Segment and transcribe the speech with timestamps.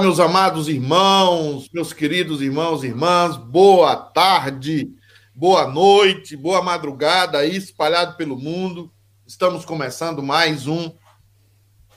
[0.00, 4.88] Meus amados irmãos, meus queridos irmãos e irmãs, boa tarde,
[5.34, 8.92] boa noite, boa madrugada aí espalhado pelo mundo.
[9.26, 10.92] Estamos começando mais um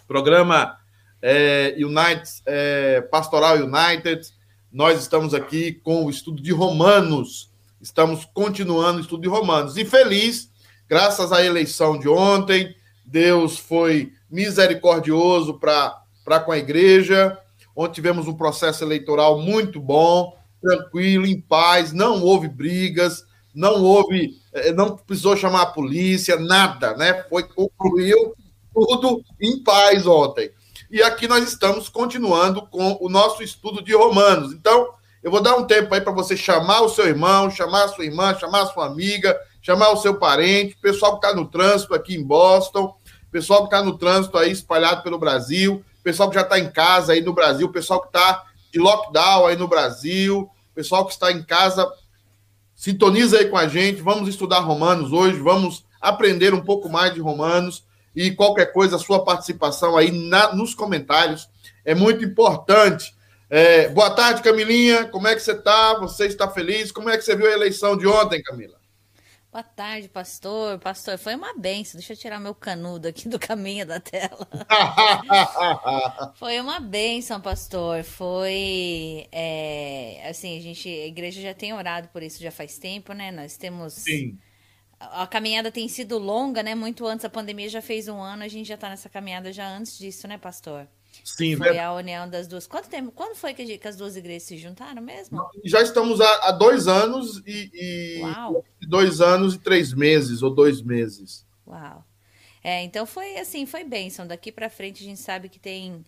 [0.07, 0.75] programa
[1.21, 4.27] é, United, é, Pastoral United.
[4.71, 7.51] Nós estamos aqui com o estudo de Romanos.
[7.79, 9.77] Estamos continuando o estudo de Romanos.
[9.77, 10.49] E feliz,
[10.89, 12.75] graças à eleição de ontem,
[13.05, 17.37] Deus foi misericordioso para com a igreja
[17.75, 24.35] onde tivemos um processo eleitoral muito bom, tranquilo, em paz, não houve brigas, não houve,
[24.53, 27.23] eh, não precisou chamar a polícia, nada, né?
[27.29, 28.35] Foi concluiu
[28.73, 30.51] tudo em paz ontem.
[30.89, 34.53] E aqui nós estamos continuando com o nosso estudo de Romanos.
[34.53, 34.89] Então,
[35.23, 38.05] eu vou dar um tempo aí para você chamar o seu irmão, chamar a sua
[38.05, 42.15] irmã, chamar a sua amiga, chamar o seu parente, pessoal que está no trânsito aqui
[42.15, 42.95] em Boston,
[43.31, 47.13] pessoal que está no trânsito aí espalhado pelo Brasil, pessoal que já está em casa
[47.13, 51.43] aí no Brasil, pessoal que está de lockdown aí no Brasil, pessoal que está em
[51.43, 51.91] casa,
[52.75, 54.01] sintoniza aí com a gente.
[54.01, 57.83] Vamos estudar Romanos hoje, vamos aprender um pouco mais de Romanos
[58.15, 61.47] e qualquer coisa, a sua participação aí na, nos comentários
[61.85, 63.13] é muito importante.
[63.49, 65.05] É, boa tarde, Camilinha.
[65.05, 65.95] Como é que você está?
[65.99, 66.91] Você está feliz?
[66.91, 68.80] Como é que você viu a eleição de ontem, Camila?
[69.51, 70.79] Boa tarde, pastor.
[70.79, 71.99] Pastor, foi uma benção.
[71.99, 74.47] Deixa eu tirar meu canudo aqui do caminho da tela.
[76.35, 78.01] foi uma benção, pastor.
[78.05, 79.27] Foi.
[79.29, 80.87] É, assim, a gente.
[80.87, 83.29] A igreja já tem orado por isso já faz tempo, né?
[83.29, 83.91] Nós temos.
[83.91, 84.39] Sim.
[84.97, 86.73] A, a caminhada tem sido longa, né?
[86.73, 89.67] Muito antes da pandemia já fez um ano, a gente já está nessa caminhada já
[89.67, 90.87] antes disso, né, pastor?
[91.23, 92.65] Sim, foi a união das duas.
[92.65, 93.11] Quanto tempo?
[93.11, 95.39] Quando foi que, que as duas igrejas se juntaram mesmo?
[95.65, 97.69] Já estamos há, há dois anos e,
[98.81, 101.45] e dois anos e três meses ou dois meses.
[101.67, 102.03] Uau!
[102.63, 104.25] É, então foi assim, foi bênção.
[104.25, 106.03] Daqui para frente a gente sabe que tem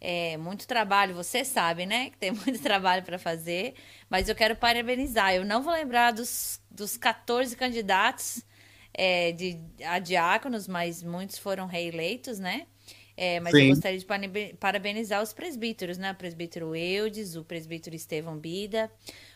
[0.00, 1.14] é, muito trabalho.
[1.14, 2.10] Você sabe, né?
[2.10, 3.74] Que tem muito trabalho para fazer.
[4.08, 5.34] Mas eu quero parabenizar.
[5.34, 8.44] Eu não vou lembrar dos, dos 14 candidatos
[8.92, 12.66] é, de, a diáconos, mas muitos foram reeleitos, né?
[13.16, 13.62] É, mas Sim.
[13.62, 16.10] eu gostaria de parabenizar os presbíteros, né?
[16.10, 18.90] O presbítero Eudes, o presbítero Estevão Bida,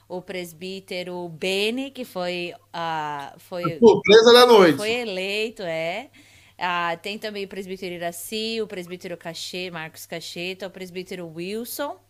[0.08, 2.52] o presbítero Beni, que foi.
[2.74, 4.76] Uh, foi surpresa da noite.
[4.76, 6.10] Foi eleito, é.
[6.58, 12.00] Uh, tem também o presbítero Iraci, o presbítero Cachê, Marcos Cacheta, o presbítero Wilson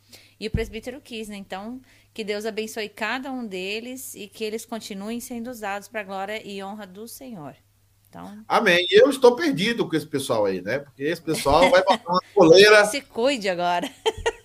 [0.41, 1.39] e o presbítero Kisner.
[1.39, 1.83] Então,
[2.15, 6.43] que Deus abençoe cada um deles e que eles continuem sendo usados para a glória
[6.43, 7.55] e honra do Senhor.
[8.09, 8.39] Então...
[8.49, 8.87] Amém.
[8.91, 10.79] E eu estou perdido com esse pessoal aí, né?
[10.79, 12.85] Porque esse pessoal vai botar uma coleira.
[12.87, 13.89] Se cuide agora.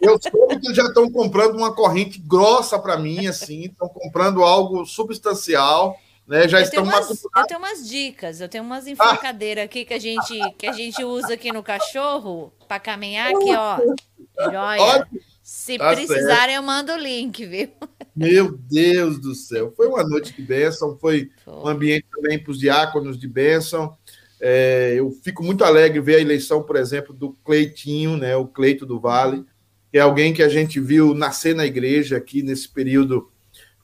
[0.02, 4.86] Eu soube que já estão comprando uma corrente grossa para mim, assim, estão comprando algo
[4.86, 5.98] substancial.
[6.26, 9.84] Né, já eu estão tenho umas, Eu tenho umas dicas, eu tenho umas enforcadeiras aqui
[9.84, 13.78] que a gente que a gente usa aqui no cachorro para caminhar aqui, ó.
[14.50, 15.06] Joia.
[15.42, 16.52] Se tá precisarem, certo.
[16.56, 17.70] eu mando o link, viu?
[18.16, 19.74] Meu Deus do céu.
[19.76, 23.98] Foi uma noite de bênção, foi, um ambiente também para os diáconos de bênção.
[24.40, 28.86] É, eu fico muito alegre ver a eleição, por exemplo, do Cleitinho, né, o Cleito
[28.86, 29.46] do Vale,
[29.92, 33.32] que é alguém que a gente viu nascer na igreja aqui nesse período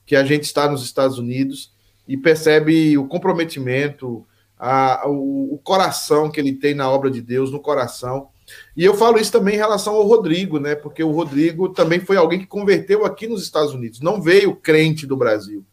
[0.04, 1.72] que a gente está nos Estados Unidos
[2.06, 4.26] e percebe o comprometimento,
[4.58, 8.29] a, o, o coração que ele tem na obra de Deus, no coração.
[8.76, 10.74] E eu falo isso também em relação ao Rodrigo, né?
[10.74, 15.06] Porque o Rodrigo também foi alguém que converteu aqui nos Estados Unidos, não veio crente
[15.06, 15.64] do Brasil.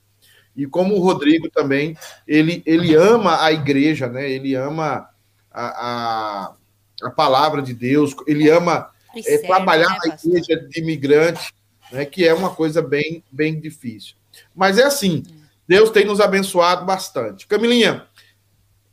[0.55, 1.95] E como o Rodrigo também,
[2.27, 4.29] ele, ele ama a igreja, né?
[4.29, 5.07] Ele ama
[5.51, 6.53] a, a,
[7.03, 11.53] a palavra de Deus, ele ama é, trabalhar né, na igreja de imigrante,
[11.91, 12.05] né?
[12.05, 14.15] Que é uma coisa bem, bem difícil.
[14.55, 15.23] Mas é assim,
[15.67, 17.45] Deus tem nos abençoado bastante.
[17.45, 18.06] Camilinha,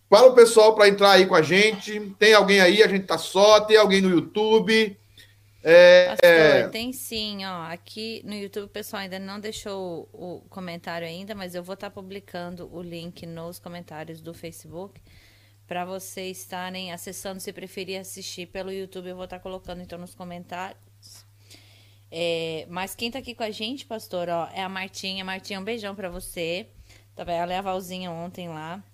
[0.09, 1.99] Fala o pessoal para entrar aí com a gente.
[2.19, 2.83] Tem alguém aí?
[2.83, 3.61] A gente tá só.
[3.61, 4.97] Tem alguém no YouTube?
[5.67, 6.69] É, Pastor, é...
[6.69, 7.63] tem sim, ó.
[7.63, 11.89] Aqui no YouTube o pessoal ainda não deixou o comentário ainda, mas eu vou estar
[11.89, 15.01] tá publicando o link nos comentários do Facebook
[15.67, 17.41] para vocês estarem acessando.
[17.41, 20.79] Se preferir assistir pelo YouTube, eu vou estar tá colocando então nos comentários.
[22.11, 25.25] É, mas quem tá aqui com a gente, pastor, ó, é a Martinha.
[25.25, 26.69] Martinha, um beijão para você.
[27.17, 28.85] Ela é a Valzinha ontem lá.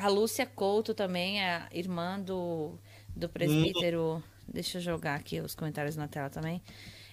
[0.00, 2.78] A Lúcia Couto também, é irmã do,
[3.14, 4.16] do presbítero.
[4.16, 4.22] Hum.
[4.48, 6.62] Deixa eu jogar aqui os comentários na tela também.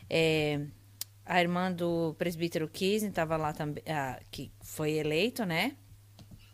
[0.10, 0.62] É,
[1.26, 5.76] a irmã do presbítero Kisne estava lá também, ah, que foi eleito, né?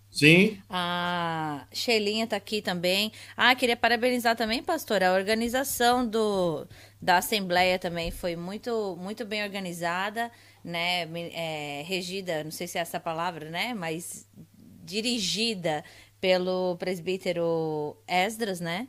[0.09, 0.59] Sim.
[0.69, 3.11] A Sheilinha está aqui também.
[3.37, 6.67] Ah, queria parabenizar também, pastor, a organização do,
[7.01, 10.31] da Assembleia também foi muito, muito bem organizada,
[10.63, 11.03] né?
[11.33, 13.73] É, regida, não sei se é essa palavra, né?
[13.73, 14.27] Mas
[14.83, 15.83] dirigida
[16.23, 18.87] pelo presbítero Esdras, né?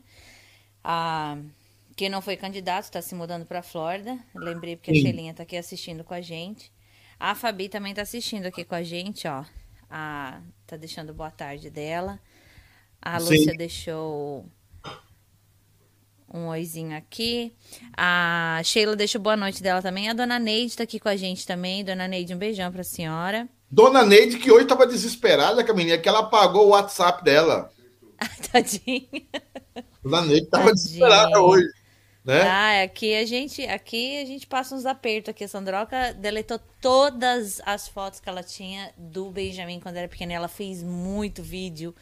[0.84, 1.36] Ah,
[1.96, 4.16] que não foi candidato, está se mudando para a Flórida.
[4.32, 5.00] Lembrei porque Sim.
[5.00, 6.70] a Shelinha está aqui assistindo com a gente.
[7.18, 9.44] A Fabi também está assistindo aqui com a gente, ó.
[9.90, 12.20] A, tá deixando boa tarde dela.
[13.02, 13.30] A Sim.
[13.30, 14.46] Lúcia deixou
[16.32, 17.52] um oizinho aqui.
[17.96, 20.08] A Sheila deixou boa noite dela também.
[20.08, 21.84] A dona Neide está aqui com a gente também.
[21.84, 23.48] Dona Neide, um beijão para a senhora.
[23.70, 27.70] Dona Neide, que hoje estava desesperada com a menina, que ela apagou o WhatsApp dela.
[28.52, 29.08] Tadinha.
[30.02, 31.68] Dona Neide estava desesperada hoje.
[32.24, 32.40] Né?
[32.40, 35.44] Ah, aqui a gente, aqui a gente passa uns apertos aqui.
[35.44, 40.32] A Sandroca deletou todas as fotos que ela tinha do Benjamin quando era pequena.
[40.32, 41.94] Ela fez muito vídeo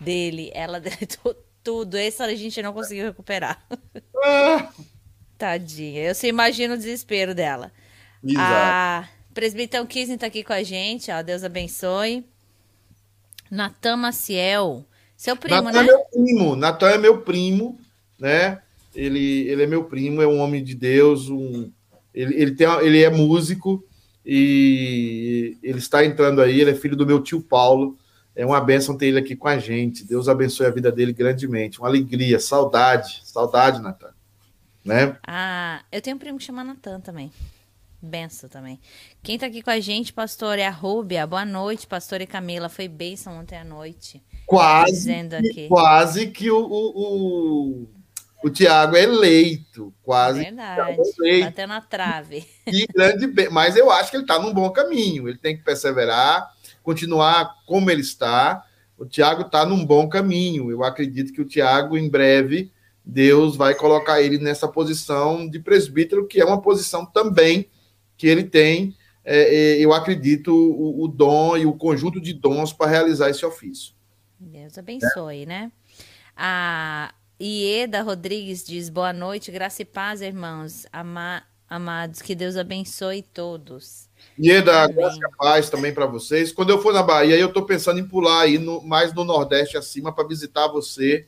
[0.00, 0.50] dele.
[0.52, 1.96] Ela deletou tudo.
[1.96, 3.64] Esse a gente não conseguiu recuperar.
[4.24, 4.72] Ah.
[5.36, 6.02] Tadinha.
[6.02, 7.70] Eu se imagino o desespero dela.
[8.24, 8.40] Exato.
[8.42, 11.10] A Presbitão Kissen tá aqui com a gente.
[11.12, 12.24] Ó, Deus abençoe.
[13.48, 14.84] Natan Maciel.
[15.16, 15.84] Seu primo, Natan né?
[15.84, 16.56] é meu primo.
[16.56, 17.78] Natan é meu primo,
[18.18, 18.62] né?
[18.98, 21.70] ele, ele é meu primo, é um homem de Deus, um,
[22.12, 23.84] ele, ele, tem, ele é músico
[24.26, 27.96] e ele está entrando aí, ele é filho do meu tio Paulo.
[28.34, 30.04] É uma bênção ter ele aqui com a gente.
[30.04, 31.78] Deus abençoe a vida dele grandemente.
[31.78, 34.12] Uma alegria, saudade, saudade, Natan.
[34.84, 35.16] Né?
[35.26, 37.32] Ah, eu tenho um primo que chama Natan também.
[38.00, 38.78] Benção também.
[39.22, 41.26] Quem está aqui com a gente, pastor, é a Rúbia.
[41.26, 42.68] Boa noite, pastor e Camila.
[42.68, 44.22] Foi bênção ontem à noite.
[44.46, 45.12] Quase,
[45.68, 47.88] quase que o, o,
[48.42, 50.40] o Thiago é eleito, quase.
[50.40, 51.48] Verdade, eleito.
[51.48, 52.46] até na trave.
[52.66, 55.28] E grande, mas eu acho que ele está num bom caminho.
[55.28, 56.48] Ele tem que perseverar,
[56.84, 58.64] continuar como ele está.
[58.96, 60.70] O Thiago está num bom caminho.
[60.70, 62.70] Eu acredito que o Thiago, em breve,
[63.04, 67.68] Deus vai colocar ele nessa posição de presbítero, que é uma posição também
[68.18, 68.94] que ele tem.
[69.24, 73.46] É, é eu acredito o, o, dom e o conjunto de dons para realizar esse
[73.46, 73.94] ofício.
[74.38, 75.46] Deus abençoe, é.
[75.46, 75.72] né?
[76.36, 80.86] A, Ieda Rodrigues diz: boa noite, graça e paz, irmãos.
[80.92, 84.08] Ama amados, que Deus abençoe todos.
[84.36, 84.96] Ieda, Amém.
[84.96, 86.50] graça e paz também para vocês.
[86.50, 89.76] Quando eu for na Bahia, eu estou pensando em pular aí no, mais no Nordeste
[89.76, 91.26] acima para visitar você.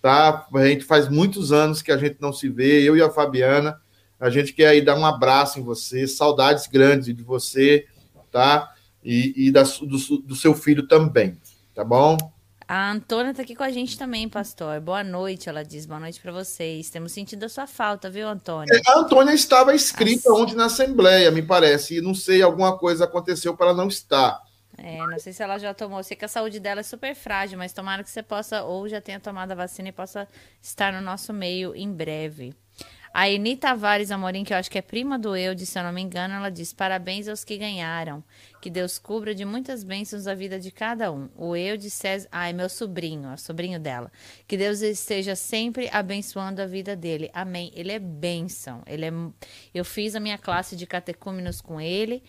[0.00, 0.46] Tá?
[0.54, 3.80] A gente faz muitos anos que a gente não se vê, eu e a Fabiana.
[4.22, 7.86] A gente quer aí dar um abraço em você, saudades grandes de você,
[8.30, 8.72] tá?
[9.02, 11.36] E, e da, do, do seu filho também,
[11.74, 12.16] tá bom?
[12.68, 14.80] A Antônia tá aqui com a gente também, pastor.
[14.80, 15.86] Boa noite, ela diz.
[15.86, 16.88] Boa noite para vocês.
[16.88, 18.72] Temos sentido a sua falta, viu, Antônia?
[18.72, 20.40] É, a Antônia estava escrita Nossa.
[20.40, 21.96] ontem na Assembleia, me parece.
[21.96, 24.40] E não sei, alguma coisa aconteceu para ela não estar.
[24.78, 25.98] É, não sei se ela já tomou.
[25.98, 28.88] Eu sei que a saúde dela é super frágil, mas tomara que você possa, ou
[28.88, 30.28] já tenha tomado a vacina e possa
[30.62, 32.54] estar no nosso meio em breve.
[33.14, 35.92] A Eni Tavares Amorim, que eu acho que é prima do Eudes, se eu não
[35.92, 38.24] me engano, ela diz: Parabéns aos que ganharam.
[38.60, 41.28] Que Deus cubra de muitas bênçãos a vida de cada um.
[41.36, 42.28] O Eudes César.
[42.32, 44.10] Ah, é meu sobrinho, é sobrinho dela.
[44.48, 47.28] Que Deus esteja sempre abençoando a vida dele.
[47.34, 47.70] Amém.
[47.74, 48.82] Ele é bênção.
[48.86, 49.12] Ele é...
[49.74, 52.22] Eu fiz a minha classe de catecúmenos com ele.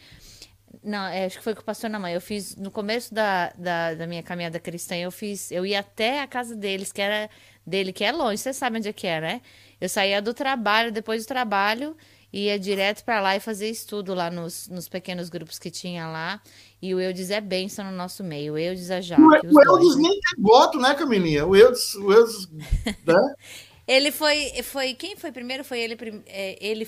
[0.82, 2.14] Não, é, acho que foi o pastor na mãe.
[2.14, 6.22] Eu fiz no começo da, da, da, minha caminhada cristã, eu fiz, eu ia até
[6.22, 7.30] a casa deles, que era
[7.66, 9.42] dele, que é longe, você sabe onde é que é, né?
[9.80, 11.96] Eu saía do trabalho, depois do trabalho,
[12.32, 16.42] ia direto para lá e fazer estudo lá nos, nos pequenos grupos que tinha lá.
[16.82, 18.54] E o Eudes é bênção no nosso meio.
[18.54, 19.22] O Eudes a Jaque.
[19.22, 21.46] O, o Eudes nem tem voto, né, Camilinha?
[21.46, 23.36] O Eudes, o Eudes né?
[23.88, 24.94] Ele foi, foi.
[24.94, 25.64] Quem foi primeiro?
[25.64, 25.98] Foi ele.
[26.26, 26.88] É, ele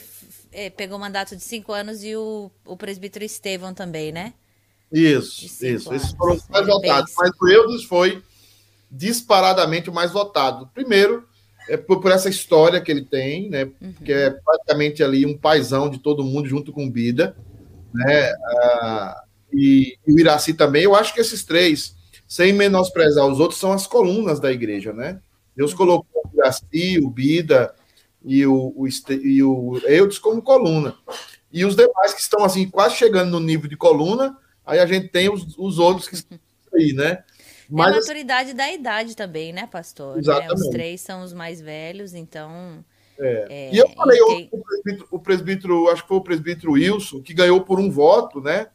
[0.51, 4.33] é, pegou o mandato de cinco anos e o, o presbítero Estevão também, né?
[4.91, 5.93] Isso, isso.
[5.93, 7.13] Esses foram os mais votados.
[7.17, 8.23] Mas o Eudes foi
[8.89, 10.69] disparadamente o mais votado.
[10.73, 11.27] Primeiro,
[11.67, 13.65] é por, por, essa história que ele tem, né?
[13.81, 13.93] Uhum.
[14.03, 17.35] Que é praticamente ali um paizão de todo mundo junto com Bida,
[17.93, 18.31] né?
[18.45, 20.83] Ah, e, e, o Iraci também.
[20.83, 25.19] Eu acho que esses três, sem menosprezar os outros, são as colunas da igreja, né?
[25.55, 25.77] Deus uhum.
[25.77, 27.73] colocou o Iraci, o Bida
[28.23, 30.95] e o, o, e o Eudes como coluna.
[31.51, 35.07] E os demais que estão assim quase chegando no nível de coluna, aí a gente
[35.07, 36.39] tem os, os outros que estão
[36.73, 37.23] aí, né?
[37.69, 40.17] Mas, é a maturidade da idade também, né, pastor?
[40.17, 40.49] Exatamente.
[40.49, 40.53] Né?
[40.55, 42.83] Os três são os mais velhos, então.
[43.19, 43.47] É.
[43.49, 47.21] É, e eu falei, e o, presbítero, o, presbítero, acho que foi o presbítero Wilson,
[47.21, 48.67] que ganhou por um voto, né?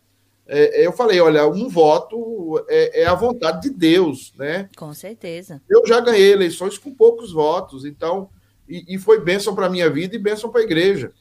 [0.52, 4.68] É, eu falei, olha, um voto é, é, a vontade de Deus, né?
[4.76, 5.62] Com certeza.
[5.70, 8.28] Eu já ganhei eleições com poucos votos, então,
[8.68, 11.12] e, e foi bênção para a minha vida e bênção para a igreja.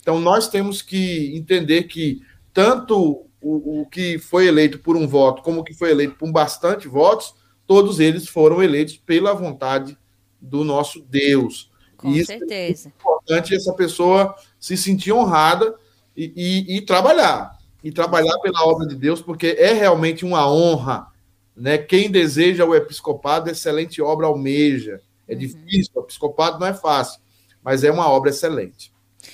[0.00, 2.20] Então, nós temos que entender que
[2.52, 6.32] tanto o, o que foi eleito por um voto, como o que foi eleito por
[6.32, 7.32] bastante votos,
[7.68, 9.96] todos eles foram eleitos pela vontade
[10.40, 11.70] do nosso Deus.
[11.96, 12.88] Com e certeza.
[12.88, 15.76] É importante essa pessoa se sentir honrada
[16.16, 17.56] e, e, e, trabalhar.
[17.84, 21.06] E trabalhar pela obra de Deus, porque é realmente uma honra.
[21.54, 21.78] Né?
[21.78, 25.00] Quem deseja o episcopado, excelente obra almeja.
[25.28, 25.38] É uhum.
[25.38, 27.20] difícil, o episcopado não é fácil.
[27.62, 28.92] mas é uma obra excelente.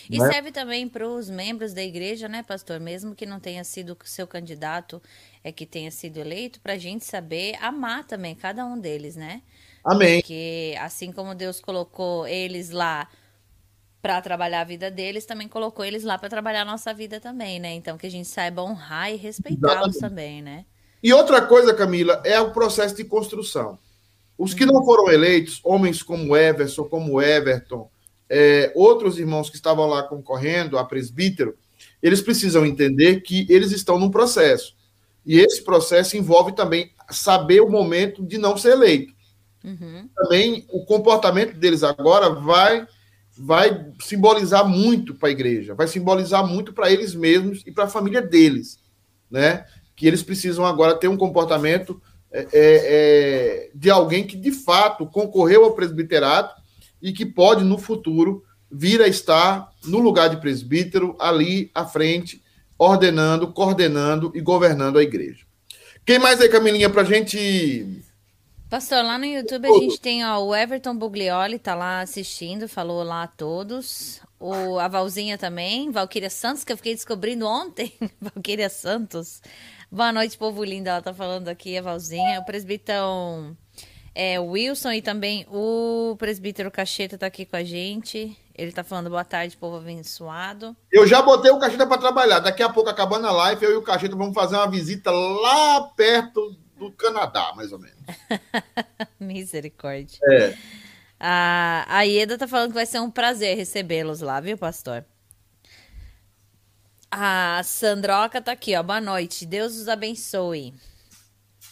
[0.08, 0.32] E né?
[0.32, 2.80] serve também para os membros da igreja, né, pastor?
[2.80, 5.00] Mesmo que não tenha sido seu candidato,
[5.42, 9.42] é que tenha sido eleito, para a gente saber amar também cada um deles, né?
[9.84, 10.20] Amém.
[10.20, 13.08] Porque assim como Deus colocou eles lá
[14.02, 17.60] para trabalhar a vida deles, também colocou eles lá para trabalhar a nossa vida também,
[17.60, 17.74] né?
[17.74, 20.64] Então que a gente saiba honrar e respeitá-los também, né?
[21.02, 23.78] E outra coisa, Camila, é o processo de construção.
[24.36, 27.90] Os que não foram eleitos, homens como Everson, como Everton,
[28.28, 31.56] é, outros irmãos que estavam lá concorrendo a presbítero,
[32.02, 34.74] eles precisam entender que eles estão num processo.
[35.26, 39.12] E esse processo envolve também saber o momento de não ser eleito.
[39.62, 40.08] Uhum.
[40.14, 42.86] Também o comportamento deles agora vai
[43.36, 47.88] vai simbolizar muito para a igreja, vai simbolizar muito para eles mesmos e para a
[47.88, 48.78] família deles,
[49.30, 49.64] né?
[49.96, 52.00] Que eles precisam agora ter um comportamento
[52.32, 56.54] é, é, é, de alguém que de fato concorreu ao presbiterato
[57.02, 62.42] e que pode no futuro vir a estar no lugar de presbítero ali à frente,
[62.78, 65.44] ordenando, coordenando e governando a igreja.
[66.06, 68.02] Quem mais aí, Camilinha, para gente
[68.70, 73.02] Pastor, lá no YouTube a gente tem ó, o Everton Buglioli, tá lá assistindo, falou
[73.02, 74.20] lá a todos.
[74.38, 77.92] O, a Valzinha também, Valquíria Santos, que eu fiquei descobrindo ontem.
[78.22, 79.42] Valquíria Santos.
[79.90, 80.88] Boa noite, povo lindo.
[80.88, 82.38] Ela tá falando aqui, a Valzinha.
[82.38, 83.56] O presbítero
[84.14, 88.38] é, Wilson e também o presbítero Cacheta tá aqui com a gente.
[88.54, 90.76] Ele tá falando boa tarde, povo abençoado.
[90.92, 92.38] Eu já botei o Cacheta para trabalhar.
[92.38, 95.82] Daqui a pouco, acabando a live, eu e o Cacheta vamos fazer uma visita lá
[95.96, 97.98] perto do Canadá, mais ou menos.
[99.20, 100.18] Misericórdia.
[100.24, 100.56] É.
[101.20, 105.04] A, a Ieda tá falando que vai ser um prazer recebê-los lá, viu, pastor?
[107.10, 108.82] A Sandroca tá aqui, ó.
[108.82, 109.44] Boa noite.
[109.44, 110.72] Deus os abençoe.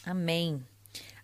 [0.05, 0.63] Amém.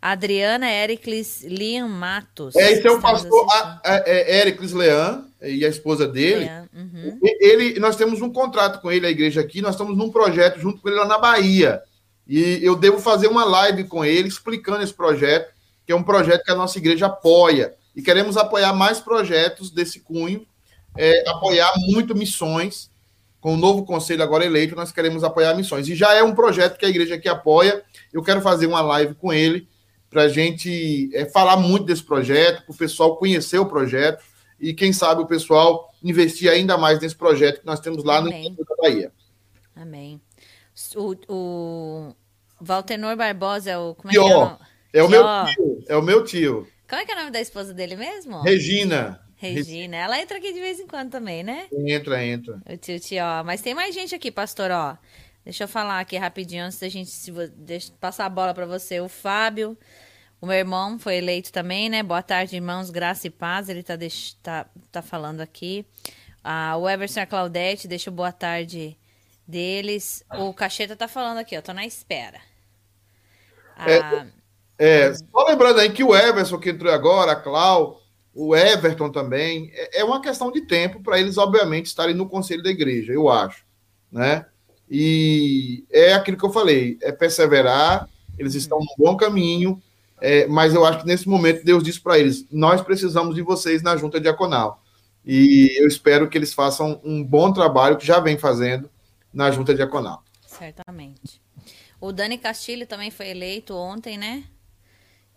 [0.00, 2.54] Adriana Ericles Liam Matos.
[2.56, 6.48] É, esse é o pastor a, a, é, Ericles Leão e a esposa dele.
[6.74, 7.18] Uhum.
[7.22, 10.80] Ele, nós temos um contrato com ele, a igreja aqui, nós estamos num projeto junto
[10.80, 11.82] com ele lá na Bahia.
[12.26, 15.52] E eu devo fazer uma live com ele explicando esse projeto,
[15.86, 17.74] que é um projeto que a nossa igreja apoia.
[17.94, 20.46] E queremos apoiar mais projetos desse cunho,
[20.96, 22.90] é, apoiar muito missões.
[23.40, 25.86] Com o novo conselho agora eleito, nós queremos apoiar missões.
[25.86, 27.82] E já é um projeto que a igreja aqui apoia.
[28.10, 29.68] Eu quero fazer uma live com ele
[30.08, 34.22] para a gente é, falar muito desse projeto, para o pessoal conhecer o projeto
[34.60, 38.54] e, quem sabe, o pessoal investir ainda mais nesse projeto que nós temos lá Amém.
[38.56, 39.12] no da Bahia.
[39.74, 40.20] Amém.
[40.96, 42.16] O, o
[42.60, 43.94] Valtenor Barbosa é o.
[43.94, 45.84] Como é, que é, é o meu tio.
[45.88, 46.68] É o meu tio.
[46.88, 48.42] Como é que é o nome da esposa dele mesmo?
[48.42, 49.20] Regina.
[49.36, 49.96] Regina.
[49.96, 51.66] Ela entra aqui de vez em quando também, né?
[51.72, 52.60] Entra, entra.
[52.68, 53.24] O tio tio.
[53.44, 54.96] Mas tem mais gente aqui, pastor, ó.
[55.44, 59.00] Deixa eu falar aqui rapidinho antes da gente se, deixa, passar a bola para você.
[59.00, 59.76] O Fábio,
[60.40, 62.02] o meu irmão, foi eleito também, né?
[62.02, 62.88] Boa tarde, irmãos.
[62.88, 63.68] Graça e paz.
[63.68, 63.98] Ele tá,
[64.42, 65.84] tá, tá falando aqui.
[66.42, 68.96] Ah, o Everson a Claudete, deixa boa tarde
[69.46, 70.24] deles.
[70.38, 72.40] O Cacheta tá falando aqui, ó, tô na espera.
[73.76, 74.26] É, ah,
[74.78, 78.00] é, é, só lembrando aí que o Everson que entrou agora, a Clau,
[78.34, 82.62] o Everton também, é, é uma questão de tempo para eles, obviamente, estarem no conselho
[82.62, 83.64] da igreja, eu acho,
[84.10, 84.46] né?
[84.90, 89.80] E é aquilo que eu falei, é perseverar, eles estão no bom caminho,
[90.20, 93.82] é, mas eu acho que nesse momento Deus disse para eles: nós precisamos de vocês
[93.82, 94.82] na junta diaconal.
[95.24, 98.90] E eu espero que eles façam um bom trabalho, que já vem fazendo,
[99.34, 100.22] na junta diaconal.
[100.46, 101.42] Certamente.
[102.00, 104.44] O Dani Castilho também foi eleito ontem, né?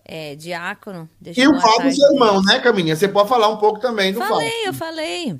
[0.06, 1.10] É, diácono.
[1.20, 2.96] Deixa e o Fábio Germão, né, Caminha?
[2.96, 4.68] Você pode falar um pouco também do falei, Fábio.
[4.68, 5.40] Eu falei,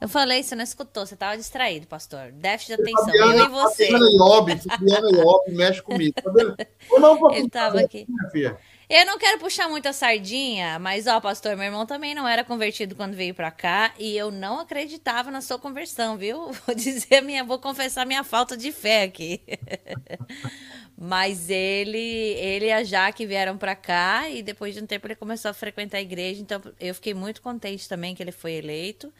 [0.00, 2.30] eu falei, você não escutou, você estava distraído, pastor.
[2.30, 3.90] Déficit de atenção, Fabiana, eu e você.
[3.90, 6.14] Fabiana Iob, Fabiana Iob, mexe comigo.
[6.22, 8.06] Tá eu não Ele estava aqui.
[8.08, 8.58] Minha filha.
[8.88, 12.96] Eu não quero puxar muita sardinha, mas ó, pastor, meu irmão também não era convertido
[12.96, 16.50] quando veio para cá e eu não acreditava na sua conversão, viu?
[16.66, 19.42] Vou dizer minha, vou confessar minha falta de fé aqui.
[20.96, 25.14] mas ele, ele e a Jaque vieram para cá e depois de um tempo ele
[25.14, 29.12] começou a frequentar a igreja, então eu fiquei muito contente também que ele foi eleito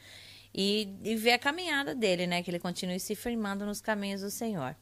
[0.55, 2.43] e, e ver a caminhada dele, né?
[2.43, 4.75] Que ele continue se firmando nos caminhos do Senhor.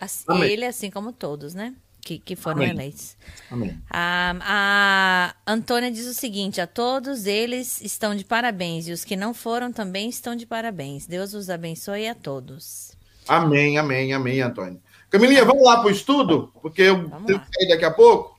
[0.00, 1.72] Assim, ele, assim como todos, né?
[2.04, 2.70] Que, que foram Amém.
[2.70, 3.16] eleitos.
[3.50, 3.80] Amém.
[3.88, 9.16] A, a Antônia diz o seguinte: a todos eles estão de parabéns, e os que
[9.16, 11.06] não foram também estão de parabéns.
[11.06, 12.92] Deus os abençoe a todos.
[13.26, 14.80] Amém, amém, amém, Antônia.
[15.08, 18.36] Camilinha, vamos lá para o estudo, porque eu vamos tenho que sair daqui a pouco.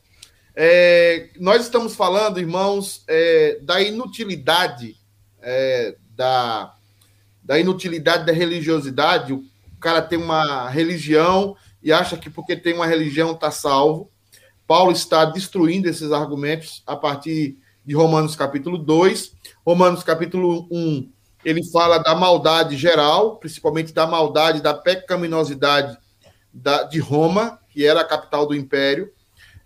[0.55, 4.95] É, nós estamos falando, irmãos, é, da inutilidade
[5.43, 6.73] é, da,
[7.43, 9.33] da inutilidade da religiosidade.
[9.33, 9.43] O
[9.79, 14.09] cara tem uma religião e acha que porque tem uma religião está salvo.
[14.65, 19.33] Paulo está destruindo esses argumentos a partir de Romanos capítulo 2,
[19.65, 21.11] Romanos capítulo 1,
[21.43, 25.97] ele fala da maldade geral, principalmente da maldade, da pecaminosidade
[26.53, 29.11] da, de Roma, que era a capital do império,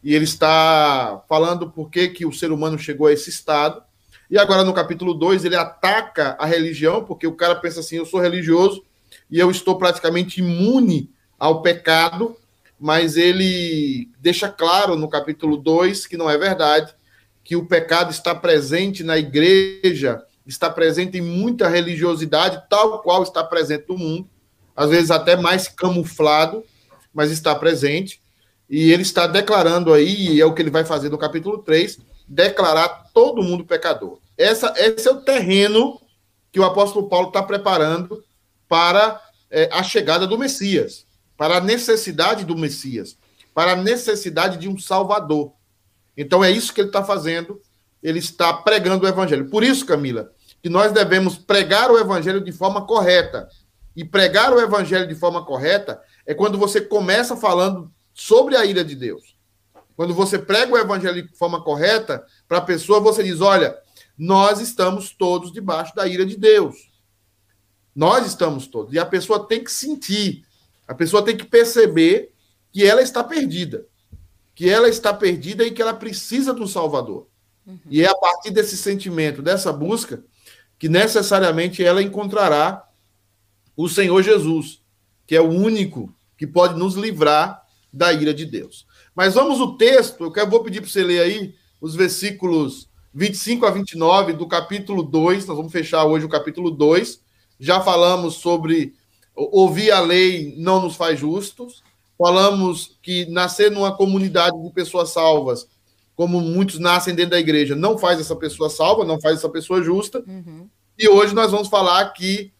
[0.03, 3.81] e ele está falando por que, que o ser humano chegou a esse estado.
[4.29, 8.05] E agora no capítulo 2 ele ataca a religião, porque o cara pensa assim: eu
[8.05, 8.83] sou religioso
[9.29, 12.35] e eu estou praticamente imune ao pecado,
[12.79, 16.93] mas ele deixa claro no capítulo 2 que não é verdade,
[17.43, 23.43] que o pecado está presente na igreja, está presente em muita religiosidade, tal qual está
[23.43, 24.29] presente no mundo,
[24.75, 26.63] às vezes até mais camuflado,
[27.13, 28.21] mas está presente.
[28.69, 31.99] E ele está declarando aí, e é o que ele vai fazer no capítulo 3,
[32.27, 34.19] declarar todo mundo pecador.
[34.37, 35.99] Essa, esse é o terreno
[36.51, 38.23] que o apóstolo Paulo está preparando
[38.67, 41.06] para é, a chegada do Messias,
[41.37, 43.17] para a necessidade do Messias,
[43.53, 45.53] para a necessidade de um Salvador.
[46.17, 47.61] Então é isso que ele está fazendo,
[48.01, 49.49] ele está pregando o Evangelho.
[49.49, 53.47] Por isso, Camila, que nós devemos pregar o Evangelho de forma correta.
[53.95, 58.83] E pregar o Evangelho de forma correta é quando você começa falando sobre a ira
[58.83, 59.35] de Deus.
[59.95, 63.75] Quando você prega o Evangelho de forma correta, para a pessoa você diz: olha,
[64.17, 66.75] nós estamos todos debaixo da ira de Deus.
[67.95, 68.93] Nós estamos todos.
[68.93, 70.45] E a pessoa tem que sentir,
[70.87, 72.31] a pessoa tem que perceber
[72.71, 73.85] que ela está perdida.
[74.55, 77.27] Que ela está perdida e que ela precisa um Salvador.
[77.65, 77.77] Uhum.
[77.89, 80.23] E é a partir desse sentimento, dessa busca,
[80.79, 82.87] que necessariamente ela encontrará
[83.75, 84.81] o Senhor Jesus,
[85.25, 88.87] que é o único que pode nos livrar da ira de Deus.
[89.13, 93.65] Mas vamos o texto, eu quero, vou pedir para você ler aí os versículos 25
[93.65, 97.19] a 29 do capítulo 2, nós vamos fechar hoje o capítulo 2.
[97.59, 98.93] Já falamos sobre
[99.37, 101.83] ouvir a lei não nos faz justos.
[102.17, 105.67] Falamos que nascer numa comunidade de pessoas salvas,
[106.15, 109.83] como muitos nascem dentro da igreja, não faz essa pessoa salva, não faz essa pessoa
[109.83, 110.23] justa.
[110.27, 110.67] Uhum.
[110.97, 112.51] E hoje nós vamos falar aqui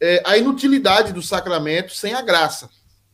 [0.00, 2.70] é, a inutilidade do sacramento sem a graça.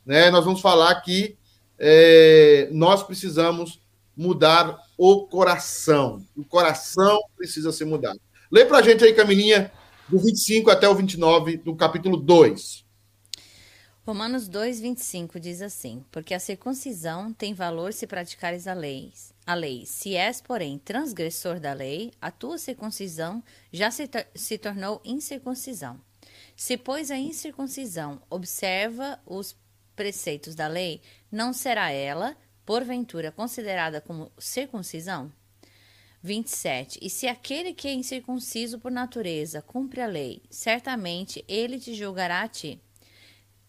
[0.06, 0.30] Né?
[0.30, 1.36] Nós vamos falar que
[1.76, 3.80] é, nós precisamos
[4.16, 6.24] mudar o coração.
[6.36, 8.20] O coração precisa ser mudado.
[8.50, 9.70] Lê para a gente aí, Camilinha,
[10.08, 12.87] do 25 até o 29 do capítulo 2.
[14.08, 19.12] Romanos 2, 25 diz assim: Porque a circuncisão tem valor se praticares a lei.
[19.44, 19.84] A lei.
[19.84, 26.00] Se és, porém, transgressor da lei, a tua circuncisão já se, se tornou incircuncisão.
[26.56, 29.54] Se, pois, a incircuncisão observa os
[29.94, 35.30] preceitos da lei, não será ela porventura considerada como circuncisão?
[36.22, 36.98] 27.
[37.02, 42.40] E se aquele que é incircunciso por natureza cumpre a lei, certamente ele te julgará
[42.40, 42.80] a ti,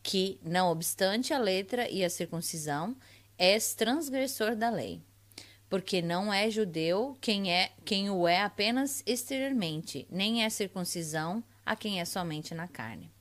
[0.10, 2.96] que, não obstante a letra e a circuncisão,
[3.38, 5.04] és transgressor da lei.
[5.70, 11.76] Porque não é judeu quem é quem o é apenas exteriormente, nem é circuncisão a
[11.76, 13.12] quem é somente na carne.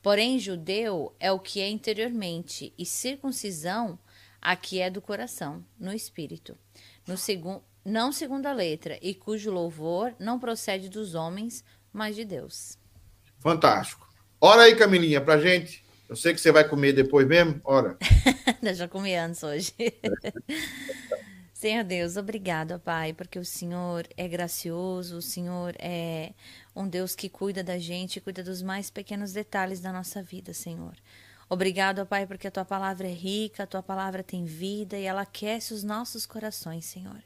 [0.00, 3.98] Porém, judeu é o que é interiormente, e circuncisão
[4.40, 6.56] Aqui é do coração, no espírito,
[7.06, 12.24] no segundo, não segundo a letra, e cujo louvor não procede dos homens, mas de
[12.24, 12.78] Deus.
[13.40, 14.08] Fantástico.
[14.40, 15.84] Ora aí, Camilinha, pra gente.
[16.10, 17.60] Eu sei que você vai comer depois mesmo.
[17.62, 17.96] Ora.
[18.74, 19.72] Já comi antes hoje.
[21.54, 26.32] Senhor Deus, obrigado, Pai, porque o Senhor é gracioso, o Senhor é
[26.74, 30.94] um Deus que cuida da gente, cuida dos mais pequenos detalhes da nossa vida, Senhor.
[31.48, 35.20] Obrigado, Pai, porque a tua palavra é rica, a tua palavra tem vida e ela
[35.20, 37.22] aquece os nossos corações, Senhor.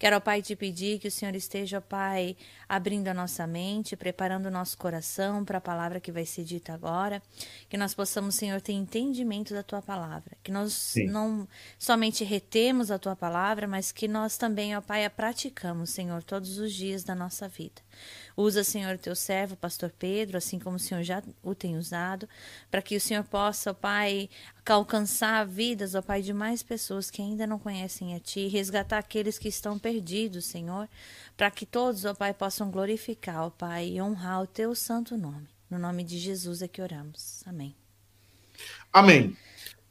[0.00, 2.34] Quero, ó Pai, te pedir que o Senhor esteja, ó Pai,
[2.66, 6.72] abrindo a nossa mente, preparando o nosso coração para a palavra que vai ser dita
[6.72, 7.22] agora.
[7.68, 10.38] Que nós possamos, Senhor, ter entendimento da tua palavra.
[10.42, 11.04] Que nós Sim.
[11.04, 11.46] não
[11.78, 16.56] somente retemos a tua palavra, mas que nós também, ó Pai, a praticamos, Senhor, todos
[16.56, 17.82] os dias da nossa vida.
[18.34, 22.26] Usa, Senhor, teu servo, pastor Pedro, assim como o Senhor já o tem usado,
[22.70, 24.30] para que o Senhor possa, ó Pai,
[24.74, 29.38] alcançar vidas, ó Pai, de mais pessoas que ainda não conhecem a Ti, resgatar aqueles
[29.38, 30.88] que estão perdidos, Senhor,
[31.36, 35.48] para que todos, ó Pai, possam glorificar, ó Pai, e honrar o Teu santo nome.
[35.70, 37.42] No nome de Jesus é que oramos.
[37.46, 37.74] Amém.
[38.92, 39.36] Amém.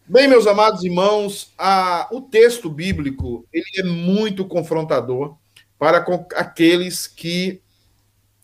[0.06, 5.38] Bem, meus amados irmãos, a, o texto bíblico ele é muito confrontador
[5.78, 7.62] para com aqueles que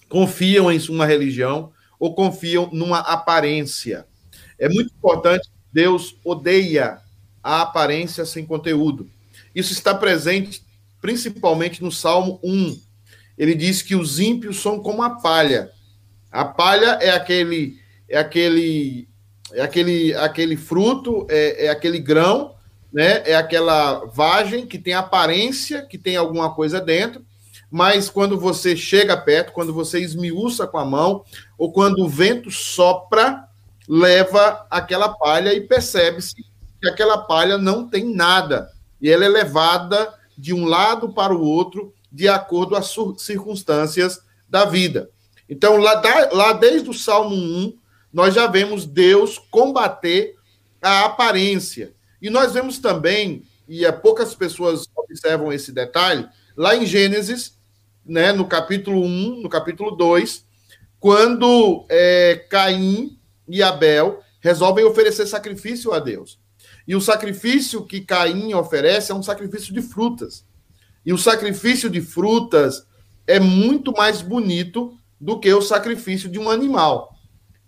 [0.08, 4.06] confiam em uma religião ou confiam numa aparência.
[4.58, 7.00] É muito importante, Deus odeia
[7.44, 9.10] a aparência sem conteúdo.
[9.54, 10.64] Isso está presente
[11.02, 12.80] principalmente no Salmo 1.
[13.38, 15.70] Ele diz que os ímpios são como a palha.
[16.32, 19.10] A palha é aquele é aquele
[19.52, 22.56] é aquele aquele fruto, é, é aquele grão,
[22.92, 23.22] né?
[23.26, 27.22] É aquela vagem que tem aparência, que tem alguma coisa dentro,
[27.70, 31.26] mas quando você chega perto, quando você esmiuça com a mão,
[31.58, 33.46] ou quando o vento sopra,
[33.88, 36.36] leva aquela palha e percebe-se
[36.82, 38.72] que aquela palha não tem nada.
[39.02, 44.66] E ela é levada de um lado para o outro, de acordo às circunstâncias da
[44.66, 45.10] vida.
[45.50, 47.78] Então, lá, lá desde o Salmo 1,
[48.12, 50.36] nós já vemos Deus combater
[50.82, 51.94] a aparência.
[52.22, 57.58] E nós vemos também, e é, poucas pessoas observam esse detalhe, lá em Gênesis,
[58.06, 60.46] né, no capítulo 1, no capítulo 2,
[61.00, 66.40] quando é, Caim e Abel resolvem oferecer sacrifício a Deus.
[66.88, 70.46] E o sacrifício que Caim oferece é um sacrifício de frutas.
[71.06, 72.86] E o sacrifício de frutas
[73.28, 77.16] é muito mais bonito do que o sacrifício de um animal.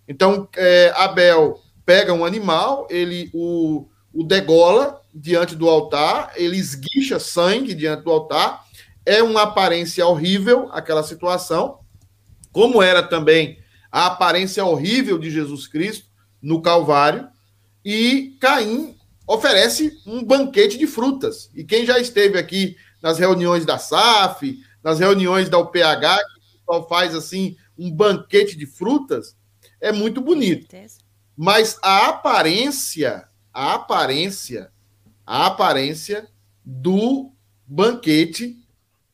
[0.06, 7.18] Então, é, Abel pega um animal, ele o, o degola diante do altar, ele esguicha
[7.18, 8.64] sangue diante do altar.
[9.04, 11.80] É uma aparência horrível aquela situação,
[12.52, 13.58] como era também
[13.90, 16.06] a aparência horrível de Jesus Cristo
[16.40, 17.28] no Calvário.
[17.84, 18.96] E Caim
[19.26, 21.50] oferece um banquete de frutas.
[21.54, 26.88] E quem já esteve aqui nas reuniões da SAF, nas reuniões da UPH, que pessoal
[26.88, 29.36] faz assim um banquete de frutas,
[29.80, 30.66] é muito bonito.
[31.36, 34.72] Mas a aparência, a aparência,
[35.24, 36.28] a aparência
[36.64, 37.32] do
[37.66, 38.58] banquete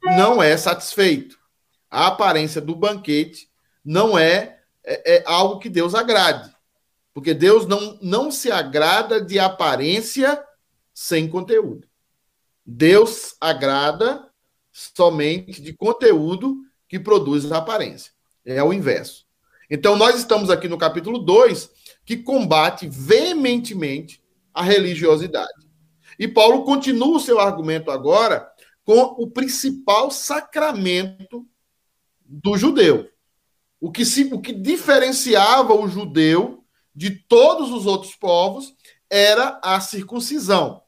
[0.03, 1.39] não é satisfeito.
[1.91, 3.49] A aparência do banquete
[3.85, 4.54] não é,
[4.85, 6.55] é, é algo que Deus agrade.
[7.13, 10.43] Porque Deus não, não se agrada de aparência
[10.93, 11.87] sem conteúdo.
[12.67, 14.29] Deus agrada
[14.73, 16.57] somente de conteúdo
[16.89, 18.13] que produz aparência.
[18.45, 19.25] É o inverso.
[19.71, 21.71] Então, nós estamos aqui no capítulo 2,
[22.05, 25.69] que combate veementemente a religiosidade.
[26.19, 28.49] E Paulo continua o seu argumento agora
[28.85, 31.47] com o principal sacramento
[32.21, 33.09] do judeu.
[33.85, 38.75] O que, se, o que diferenciava o judeu de todos os outros povos
[39.11, 40.81] era a circuncisão.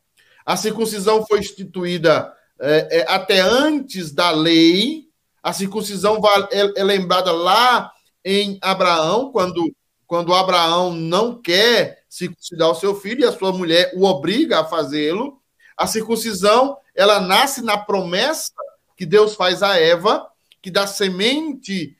[0.46, 5.10] A circuncisão foi instituída é, é, até antes da lei.
[5.42, 7.92] A circuncisão é, é lembrada lá
[8.24, 9.70] em Abraão, quando,
[10.06, 14.64] quando Abraão não quer circuncidar o seu filho e a sua mulher o obriga a
[14.64, 15.38] fazê-lo.
[15.76, 18.54] A circuncisão, ela nasce na promessa
[18.96, 20.26] que Deus faz a Eva,
[20.62, 21.94] que da semente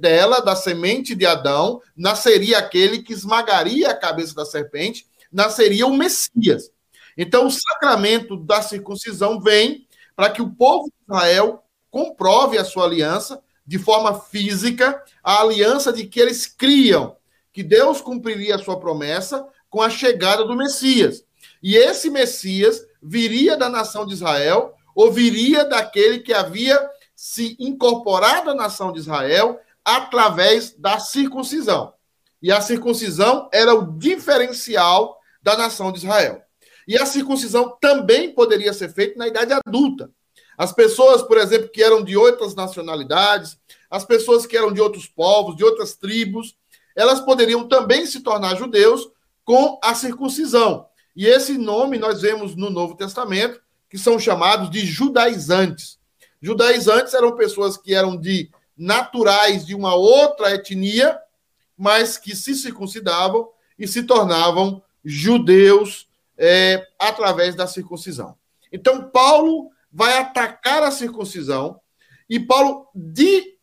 [0.00, 5.96] dela, da semente de Adão, nasceria aquele que esmagaria a cabeça da serpente, nasceria o
[5.96, 6.70] Messias.
[7.16, 12.84] Então, o sacramento da circuncisão vem para que o povo de Israel comprove a sua
[12.84, 17.16] aliança, de forma física a aliança de que eles criam
[17.52, 21.24] que Deus cumpriria a sua promessa com a chegada do Messias.
[21.62, 26.78] E esse Messias viria da nação de Israel ou viria daquele que havia
[27.20, 31.92] se incorporado à nação de Israel através da circuncisão.
[32.40, 36.40] E a circuncisão era o diferencial da nação de Israel.
[36.86, 40.12] E a circuncisão também poderia ser feita na idade adulta.
[40.56, 43.58] As pessoas, por exemplo, que eram de outras nacionalidades,
[43.90, 46.56] as pessoas que eram de outros povos, de outras tribos,
[46.94, 49.10] elas poderiam também se tornar judeus
[49.44, 50.86] com a circuncisão.
[51.16, 55.97] E esse nome nós vemos no Novo Testamento, que são chamados de judaizantes.
[56.40, 61.18] Judaizantes eram pessoas que eram de naturais de uma outra etnia,
[61.76, 63.48] mas que se circuncidavam
[63.78, 68.36] e se tornavam judeus é, através da circuncisão.
[68.72, 71.80] Então, Paulo vai atacar a circuncisão
[72.28, 73.56] e Paulo, de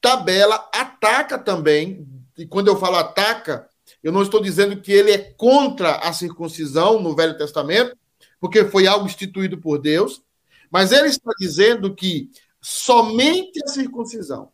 [0.00, 2.06] tabela, ataca também.
[2.36, 3.68] E quando eu falo ataca,
[4.02, 7.96] eu não estou dizendo que ele é contra a circuncisão no Velho Testamento,
[8.38, 10.22] porque foi algo instituído por Deus,
[10.70, 12.30] mas ele está dizendo que
[12.60, 14.52] somente a circuncisão,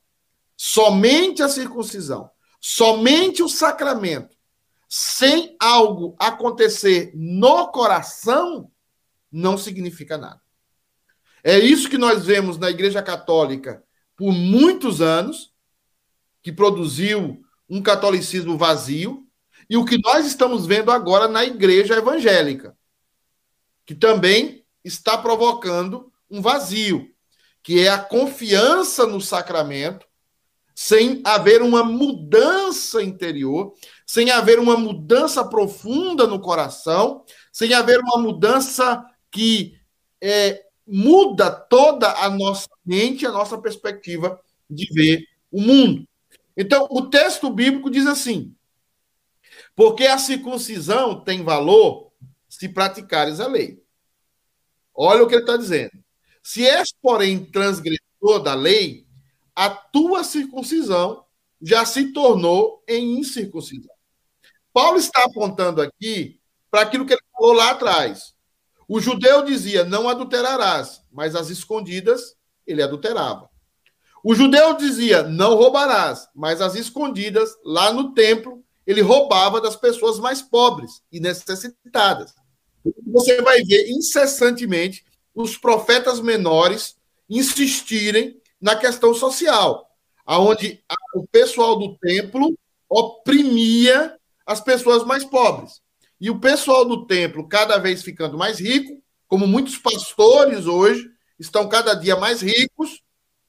[0.57, 4.37] somente a circuncisão, somente o sacramento,
[4.89, 8.71] sem algo acontecer no coração,
[9.31, 10.41] não significa nada.
[11.45, 13.85] É isso que nós vemos na Igreja Católica
[14.17, 15.53] por muitos anos,
[16.43, 19.27] que produziu um catolicismo vazio,
[19.69, 22.77] e o que nós estamos vendo agora na Igreja Evangélica,
[23.85, 27.11] que também está provocando um vazio,
[27.63, 30.07] que é a confiança no sacramento,
[30.75, 33.75] sem haver uma mudança interior,
[34.07, 39.75] sem haver uma mudança profunda no coração, sem haver uma mudança que
[40.21, 44.39] é, muda toda a nossa mente, a nossa perspectiva
[44.71, 46.07] de ver o mundo.
[46.57, 48.55] Então, o texto bíblico diz assim:
[49.75, 52.13] porque a circuncisão tem valor
[52.49, 53.83] se praticares a lei.
[54.97, 55.93] Olha o que ele está dizendo.
[56.43, 59.07] Se és, porém, transgressor da lei,
[59.55, 61.25] a tua circuncisão
[61.61, 63.95] já se tornou em incircuncisão.
[64.73, 68.35] Paulo está apontando aqui para aquilo que ele falou lá atrás.
[68.89, 73.49] O judeu dizia: não adulterarás, mas as escondidas ele adulterava.
[74.23, 80.19] O judeu dizia: não roubarás, mas as escondidas, lá no templo, ele roubava das pessoas
[80.19, 82.35] mais pobres e necessitadas.
[83.07, 86.97] Você vai ver incessantemente os profetas menores
[87.29, 89.91] insistirem na questão social,
[90.25, 90.83] aonde
[91.15, 92.57] o pessoal do templo
[92.89, 95.83] oprimia as pessoas mais pobres.
[96.21, 101.69] E o pessoal do templo cada vez ficando mais rico, como muitos pastores hoje estão
[101.69, 103.03] cada dia mais ricos,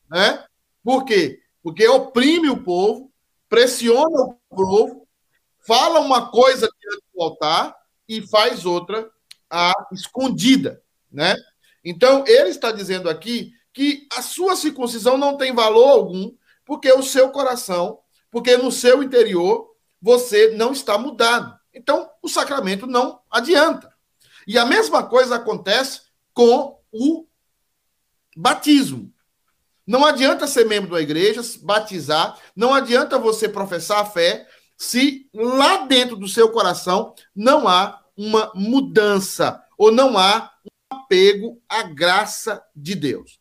[0.10, 0.44] né?
[0.84, 1.40] Por quê?
[1.64, 3.12] Porque oprime o povo,
[3.48, 5.08] pressiona o povo,
[5.66, 7.76] fala uma coisa diante do altar
[8.08, 9.10] e faz outra
[9.50, 10.82] a escondida,
[11.12, 11.36] né?
[11.84, 16.34] Então, ele está dizendo aqui que a sua circuncisão não tem valor algum,
[16.66, 21.58] porque o seu coração, porque no seu interior você não está mudado.
[21.74, 23.94] Então, o sacramento não adianta.
[24.46, 26.02] E a mesma coisa acontece
[26.34, 27.28] com o
[28.36, 29.14] batismo.
[29.86, 35.86] Não adianta ser membro da igreja, batizar, não adianta você professar a fé se lá
[35.86, 42.64] dentro do seu coração não há uma mudança ou não há um apego à graça
[42.76, 43.40] de Deus.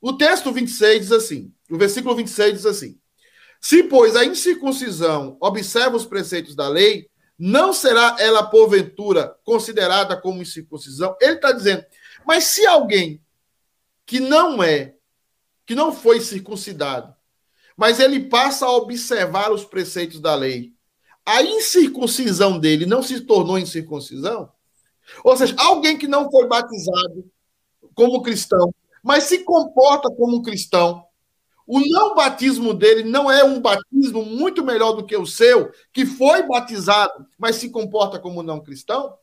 [0.00, 2.98] O texto 26 diz assim: o versículo 26 diz assim:
[3.60, 10.42] Se, pois, a incircuncisão observa os preceitos da lei, não será ela, porventura, considerada como
[10.42, 11.16] incircuncisão?
[11.20, 11.84] Ele está dizendo,
[12.26, 13.22] mas se alguém
[14.04, 14.94] que não é,
[15.64, 17.14] que não foi circuncidado,
[17.76, 20.72] mas ele passa a observar os preceitos da lei,
[21.28, 24.50] a incircuncisão dele não se tornou incircuncisão?
[25.22, 27.30] Ou seja, alguém que não foi batizado
[27.94, 31.04] como cristão, mas se comporta como cristão,
[31.66, 36.06] o não batismo dele não é um batismo muito melhor do que o seu, que
[36.06, 39.14] foi batizado, mas se comporta como não cristão?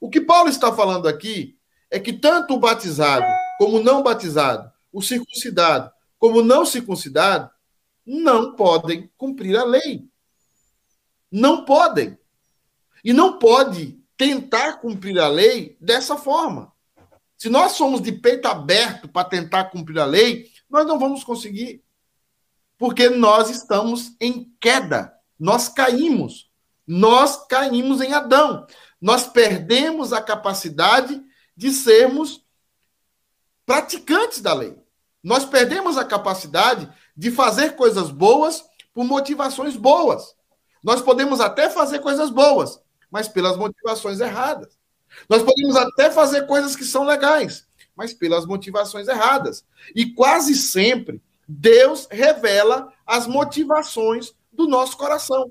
[0.00, 1.56] O que Paulo está falando aqui
[1.90, 3.24] é que tanto o batizado
[3.58, 7.50] como o não batizado, o circuncidado como o não circuncidado,
[8.04, 10.08] não podem cumprir a lei.
[11.30, 12.18] Não podem.
[13.04, 16.72] E não pode tentar cumprir a lei dessa forma.
[17.36, 21.84] Se nós somos de peito aberto para tentar cumprir a lei, nós não vamos conseguir.
[22.76, 25.14] Porque nós estamos em queda.
[25.38, 26.50] Nós caímos.
[26.86, 28.66] Nós caímos em Adão.
[29.00, 31.22] Nós perdemos a capacidade
[31.56, 32.44] de sermos
[33.64, 34.76] praticantes da lei.
[35.22, 38.64] Nós perdemos a capacidade de fazer coisas boas
[38.94, 40.34] por motivações boas.
[40.82, 44.78] Nós podemos até fazer coisas boas, mas pelas motivações erradas.
[45.28, 49.64] Nós podemos até fazer coisas que são legais, mas pelas motivações erradas.
[49.94, 55.50] E quase sempre Deus revela as motivações do nosso coração.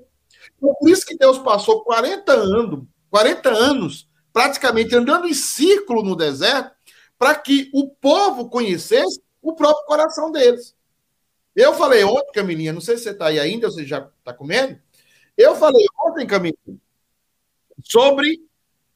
[0.56, 6.14] Então, por isso que Deus passou 40 anos, 40 anos praticamente andando em círculo no
[6.14, 6.70] deserto,
[7.18, 10.76] para que o povo conhecesse o próprio coração deles.
[11.56, 14.32] Eu falei ontem, Camilinha, não sei se você está aí ainda, ou você já está
[14.32, 14.78] comendo.
[15.38, 16.80] Eu falei ontem, Camilinha,
[17.84, 18.40] sobre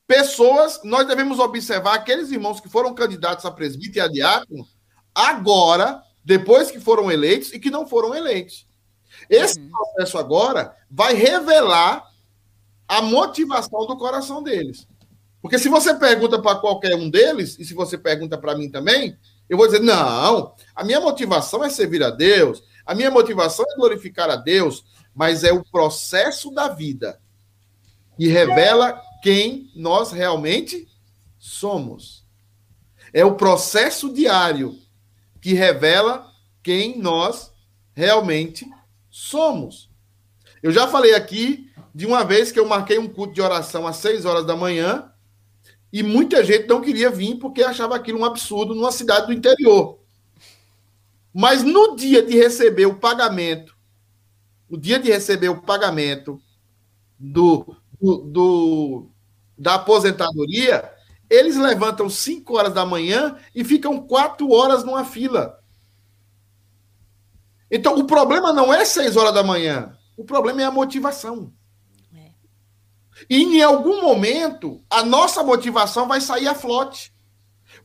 [0.08, 4.66] pessoas, nós devemos observar aqueles irmãos que foram candidatos a presbítero e a diácono,
[5.14, 8.66] agora depois que foram eleitos e que não foram eleitos.
[9.30, 9.70] Esse uhum.
[9.70, 12.04] processo agora vai revelar
[12.88, 14.86] a motivação do coração deles.
[15.40, 19.16] Porque se você pergunta para qualquer um deles, e se você pergunta para mim também,
[19.48, 23.76] eu vou dizer: não, a minha motivação é servir a Deus, a minha motivação é
[23.76, 24.84] glorificar a Deus,
[25.14, 27.20] mas é o processo da vida
[28.16, 30.88] que revela quem nós realmente
[31.38, 32.24] somos.
[33.12, 34.78] É o processo diário
[35.40, 36.30] que revela
[36.62, 37.52] quem nós
[37.94, 38.66] realmente
[39.10, 39.90] somos.
[40.62, 43.96] Eu já falei aqui de uma vez que eu marquei um culto de oração às
[43.96, 45.10] 6 horas da manhã
[45.92, 49.98] e muita gente não queria vir porque achava aquilo um absurdo numa cidade do interior.
[51.34, 53.76] Mas no dia de receber o pagamento,
[54.72, 56.40] no dia de receber o pagamento
[57.18, 59.06] do, do, do
[59.56, 60.90] da aposentadoria,
[61.28, 65.62] eles levantam 5 horas da manhã e ficam 4 horas numa fila.
[67.70, 69.94] Então, o problema não é 6 horas da manhã.
[70.16, 71.52] O problema é a motivação.
[72.14, 72.30] É.
[73.28, 77.12] E em algum momento, a nossa motivação vai sair a flote.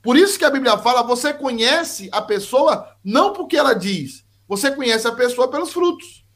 [0.02, 4.72] Por isso que a Bíblia fala: você conhece a pessoa não porque ela diz, você
[4.72, 6.27] conhece a pessoa pelos frutos.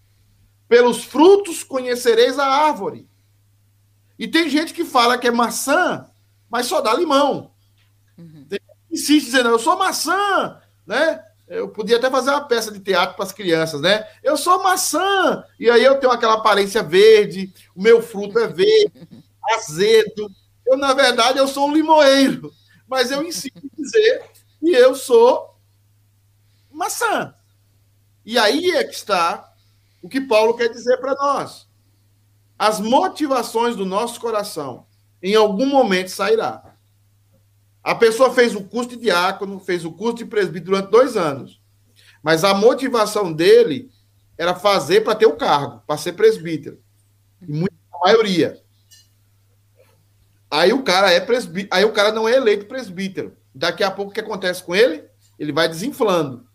[0.72, 3.06] Pelos frutos conhecereis a árvore.
[4.18, 6.08] E tem gente que fala que é maçã
[6.52, 7.50] mas só dá limão.
[8.18, 8.46] Uhum.
[8.92, 11.24] Insiste dizendo, eu sou maçã, né?
[11.48, 14.06] Eu podia até fazer uma peça de teatro para as crianças, né?
[14.22, 18.92] Eu sou maçã, e aí eu tenho aquela aparência verde, o meu fruto é verde,
[19.56, 20.30] azedo.
[20.66, 22.54] Eu, na verdade, eu sou um limoeiro,
[22.86, 25.58] mas eu ensino a dizer que eu sou
[26.70, 27.34] maçã.
[28.26, 29.51] E aí é que está
[30.02, 31.70] o que Paulo quer dizer para nós.
[32.58, 34.86] As motivações do nosso coração,
[35.22, 36.76] em algum momento sairá.
[37.84, 41.62] A pessoa fez o curso de diácono, fez o curso de presbítero durante dois anos.
[42.22, 43.90] Mas a motivação dele
[44.38, 46.80] era fazer para ter o cargo, para ser presbítero.
[47.42, 48.62] E muita maioria.
[50.50, 53.36] Aí o cara é presbítero, aí o cara não é eleito presbítero.
[53.54, 55.04] Daqui a pouco o que acontece com ele?
[55.40, 56.46] Ele vai desinflando.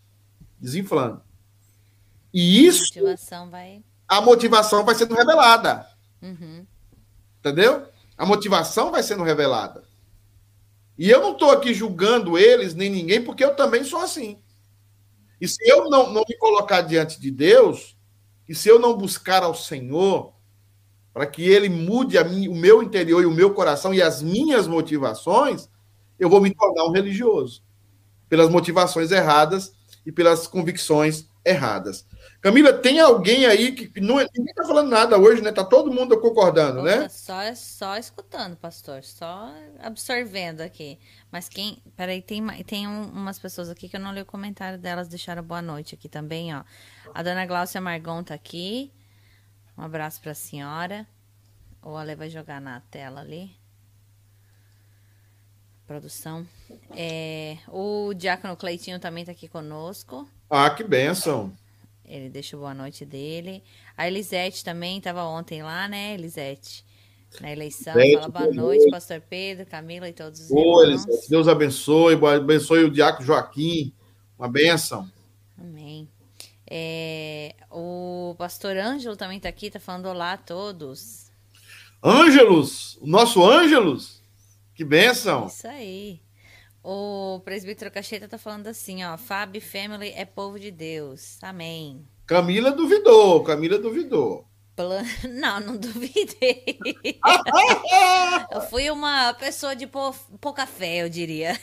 [0.61, 1.26] Desinflando.
[2.37, 2.93] E isso.
[2.93, 5.87] A motivação vai, a motivação vai sendo revelada.
[6.21, 6.67] Uhum.
[7.39, 7.87] Entendeu?
[8.15, 9.83] A motivação vai sendo revelada.
[10.99, 14.39] E eu não estou aqui julgando eles, nem ninguém, porque eu também sou assim.
[15.41, 17.97] E se eu não, não me colocar diante de Deus,
[18.47, 20.35] e se eu não buscar ao Senhor,
[21.15, 24.67] para que Ele mude mim, o meu interior e o meu coração e as minhas
[24.67, 25.71] motivações,
[26.19, 27.63] eu vou me tornar um religioso.
[28.29, 29.73] Pelas motivações erradas
[30.05, 32.05] e pelas convicções erradas.
[32.41, 35.53] Camila, tem alguém aí que não, é, ninguém está falando nada hoje, né?
[35.53, 37.09] Tá todo mundo concordando, né?
[37.09, 40.99] Só, só escutando, pastor, só absorvendo aqui.
[41.31, 41.83] Mas quem.
[41.97, 45.43] Peraí, tem, tem um, umas pessoas aqui que eu não li o comentário delas, deixaram
[45.43, 46.65] boa noite aqui também, ó.
[47.15, 48.93] A dona Gláucia Margon tá aqui.
[49.79, 51.07] Um abraço para a senhora.
[51.83, 53.57] O Ale vai jogar na tela ali.
[55.87, 56.47] Produção.
[56.91, 60.29] É, o Diácono Cleitinho também tá aqui conosco.
[60.51, 61.53] Ah, que benção.
[62.05, 63.63] Ele deixou boa noite dele.
[63.97, 66.85] A Elisete também estava ontem lá, né, Elisete?
[67.41, 67.93] Na eleição.
[67.93, 71.29] Fala boa noite, Pastor Pedro, Camila e todos os Boa, Elisete.
[71.29, 72.15] Deus abençoe.
[72.15, 73.93] Abençoe o Diácono Joaquim.
[74.39, 75.11] Uma benção.
[75.59, 76.09] Amém.
[76.69, 81.31] É, o pastor Ângelo também está aqui, está falando olá a todos.
[82.03, 84.23] Ângelos, o nosso Ângelos,
[84.77, 85.47] que benção.
[85.47, 86.21] Isso aí.
[86.85, 91.39] O presbítero Cacheta tá falando assim, ó, Fab Family é povo de Deus.
[91.43, 92.07] Amém.
[92.27, 94.47] Camila duvidou, Camila duvidou.
[94.77, 95.03] Plan...
[95.31, 96.79] Não, não duvidei.
[98.53, 101.59] eu fui uma pessoa de pouca fé, eu diria.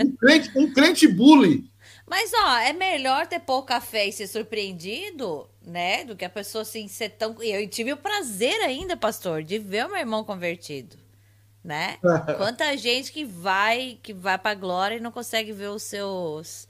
[0.00, 1.70] Um crente, um crente bully.
[2.04, 6.04] Mas, ó, é melhor ter pouca fé e ser surpreendido, né?
[6.04, 7.40] Do que a pessoa assim ser tão.
[7.40, 11.03] Eu tive o prazer ainda, pastor, de ver o meu irmão convertido
[11.64, 11.96] né?
[12.36, 16.68] Quanta gente que vai que vai para glória e não consegue ver os seus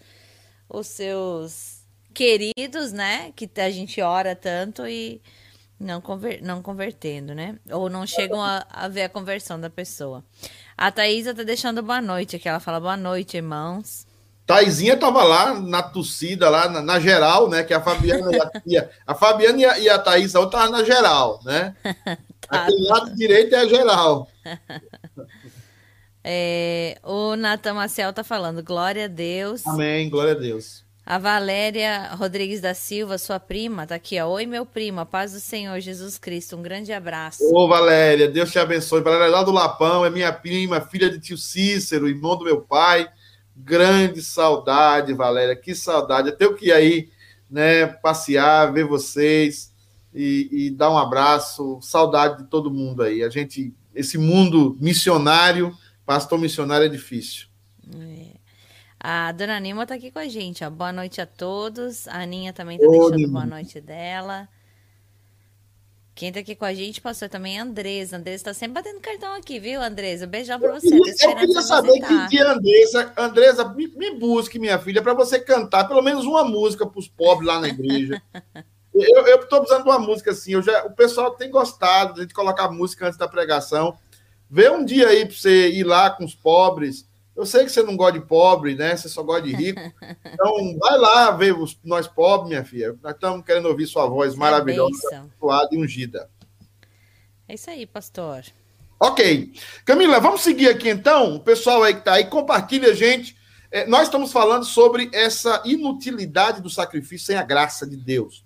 [0.69, 1.83] os seus
[2.15, 3.33] queridos, né?
[3.35, 5.21] Que a gente ora tanto e
[5.79, 7.57] não, conver, não convertendo, né?
[7.71, 10.25] Ou não chegam a, a ver a conversão da pessoa.
[10.77, 12.49] A Thaisa tá deixando boa noite aqui.
[12.49, 14.07] Ela fala boa noite, irmãos.
[14.47, 17.65] Taizinha tava lá na torcida, lá na, na, geral, né?
[17.65, 18.31] Que a Fabiana
[18.67, 21.75] e a, a Fabiana e a, e a Thaís estavam na geral, né?
[22.49, 24.29] Aquele lado direito é a geral.
[26.27, 29.67] É, o Natan Maciel tá falando, glória a Deus.
[29.67, 30.83] Amém, glória a Deus.
[31.05, 34.27] A Valéria Rodrigues da Silva, sua prima, tá aqui, ó.
[34.31, 36.57] Oi, meu primo, a paz do Senhor Jesus Cristo.
[36.57, 37.45] Um grande abraço.
[37.55, 39.03] Ô, Valéria, Deus te abençoe.
[39.03, 43.07] Valéria lá do Lapão, é minha prima, filha de tio Cícero, irmão do meu pai.
[43.55, 46.31] Grande saudade, Valéria, que saudade.
[46.31, 47.11] Eu tenho que ir aí,
[47.51, 49.74] né, passear, ver vocês
[50.15, 51.79] e, e dar um abraço.
[51.83, 53.23] Saudade de todo mundo aí.
[53.23, 57.49] A gente, esse mundo missionário, pastor missionário é difícil.
[57.93, 58.35] É.
[59.01, 60.65] A dona Nima está aqui com a gente.
[60.65, 60.71] Ó.
[60.71, 62.07] Boa noite a todos.
[62.09, 64.49] A Aninha também está deixando boa noite dela.
[66.15, 68.17] Quem está aqui com a gente, pastor, também é Andresa.
[68.17, 70.29] Andresa está sempre batendo cartão aqui, viu, Andresa?
[70.29, 70.95] Beijão para você.
[70.95, 73.13] Eu, eu queria saber que dia, Andresa.
[73.17, 77.09] Andresa, me, me busque, minha filha, para você cantar pelo menos uma música para os
[77.09, 78.23] pobres lá na igreja.
[78.95, 80.53] Eu, estou precisando de uma música assim.
[80.53, 83.99] Eu já, o pessoal tem gostado de a gente colocar música antes da pregação.
[84.49, 87.09] Vê um dia aí para você ir lá com os pobres.
[87.35, 88.97] Eu sei que você não gosta de pobre, né?
[88.97, 89.81] Você só gosta de rico.
[90.35, 92.97] Então, vai lá ver os, nós pobres, minha filha.
[93.03, 96.29] Nós estamos querendo ouvir sua voz maravilhosa, suada e ungida.
[97.49, 98.45] É isso aí, pastor.
[99.01, 99.53] Ok.
[99.85, 101.37] Camila, vamos seguir aqui então.
[101.37, 103.37] O pessoal aí que está aí, compartilha, gente.
[103.71, 108.44] É, nós estamos falando sobre essa inutilidade do sacrifício sem a graça de Deus.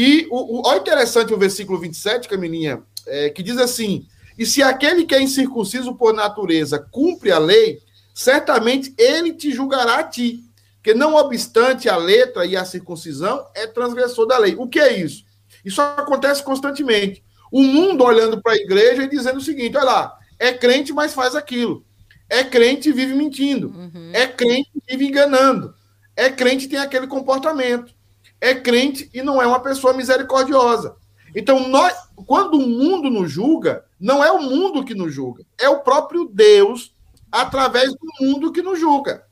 [0.00, 4.06] E o, o, olha interessante o versículo 27, Camilinha, é, que diz assim:
[4.38, 7.80] E se aquele que é incircunciso por natureza cumpre a lei,
[8.14, 10.44] certamente ele te julgará a ti.
[10.84, 14.54] Que não obstante a letra e a circuncisão, é transgressor da lei.
[14.56, 15.24] O que é isso?
[15.64, 17.20] Isso acontece constantemente.
[17.50, 21.12] O mundo olhando para a igreja e dizendo o seguinte: olha lá, é crente, mas
[21.12, 21.84] faz aquilo.
[22.30, 23.70] É crente e vive mentindo.
[23.70, 24.12] Uhum.
[24.12, 25.74] É crente e vive enganando
[26.14, 27.97] É crente e tem aquele comportamento.
[28.40, 30.96] É crente e não é uma pessoa misericordiosa.
[31.34, 31.94] Então, nós,
[32.26, 36.24] quando o mundo nos julga, não é o mundo que nos julga, é o próprio
[36.26, 36.94] Deus
[37.30, 39.26] através do mundo que nos julga.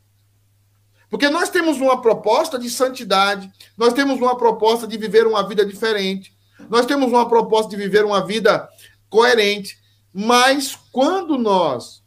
[1.09, 5.65] Porque nós temos uma proposta de santidade, nós temos uma proposta de viver uma vida
[5.65, 6.37] diferente,
[6.69, 8.69] nós temos uma proposta de viver uma vida
[9.09, 9.79] coerente,
[10.13, 12.03] mas quando nós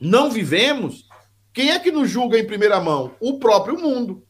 [0.00, 1.08] não vivemos,
[1.52, 3.12] quem é que nos julga em primeira mão?
[3.18, 4.25] O próprio mundo.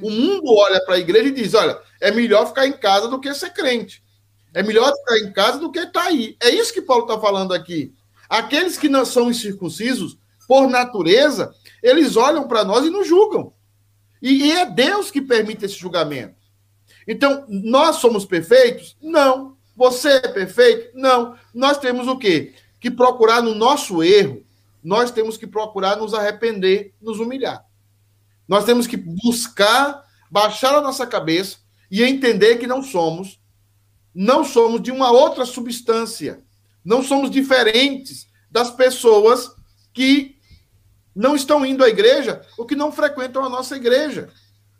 [0.00, 3.18] O mundo olha para a igreja e diz: olha, é melhor ficar em casa do
[3.18, 4.02] que ser crente.
[4.52, 6.36] É melhor ficar em casa do que estar tá aí.
[6.40, 7.94] É isso que Paulo está falando aqui.
[8.28, 13.52] Aqueles que não são incircuncisos, por natureza, eles olham para nós e nos julgam.
[14.20, 16.34] E é Deus que permite esse julgamento.
[17.06, 18.96] Então, nós somos perfeitos?
[19.00, 19.56] Não.
[19.76, 20.90] Você é perfeito?
[20.94, 21.36] Não.
[21.54, 22.52] Nós temos o quê?
[22.80, 24.44] Que procurar no nosso erro,
[24.82, 27.64] nós temos que procurar nos arrepender, nos humilhar.
[28.50, 33.40] Nós temos que buscar baixar a nossa cabeça e entender que não somos,
[34.12, 36.42] não somos de uma outra substância.
[36.84, 39.52] Não somos diferentes das pessoas
[39.94, 40.36] que
[41.14, 44.28] não estão indo à igreja ou que não frequentam a nossa igreja.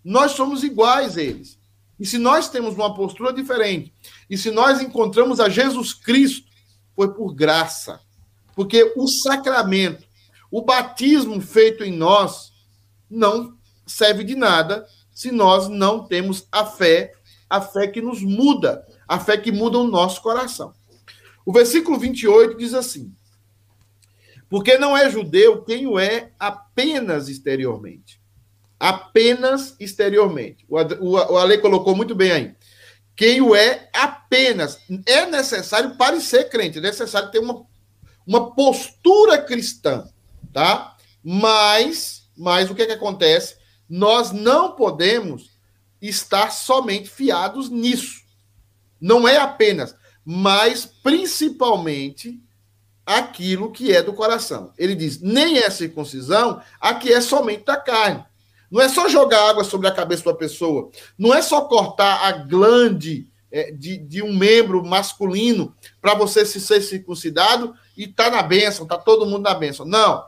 [0.03, 1.57] Nós somos iguais a eles.
[1.97, 3.95] E se nós temos uma postura diferente,
[4.29, 6.51] e se nós encontramos a Jesus Cristo,
[6.97, 8.01] foi por graça.
[8.57, 10.05] Porque o sacramento,
[10.51, 12.51] o batismo feito em nós,
[13.09, 13.60] não
[13.91, 17.13] serve de nada se nós não temos a fé,
[17.49, 20.73] a fé que nos muda, a fé que muda o nosso coração.
[21.45, 23.13] O versículo 28 diz assim:
[24.49, 28.21] Porque não é judeu quem o é apenas exteriormente.
[28.79, 30.65] Apenas exteriormente.
[30.69, 32.55] O, o, o Ale colocou muito bem aí.
[33.15, 34.79] Quem o é apenas.
[35.05, 37.67] É necessário parecer crente, é necessário ter uma,
[38.27, 40.09] uma postura cristã,
[40.53, 40.97] tá?
[41.23, 43.60] Mas, mas o que, é que acontece?
[43.91, 45.51] Nós não podemos
[46.01, 48.23] estar somente fiados nisso.
[49.01, 52.41] Não é apenas mas principalmente
[53.05, 54.73] aquilo que é do coração.
[54.79, 58.25] Ele diz: nem é circuncisão, a que é somente da carne.
[58.71, 62.31] Não é só jogar água sobre a cabeça da pessoa, não é só cortar a
[62.31, 68.43] glande é, de, de um membro masculino para você se ser circuncidado e tá na
[68.43, 69.85] bênção, tá todo mundo na bênção.
[69.85, 70.25] Não.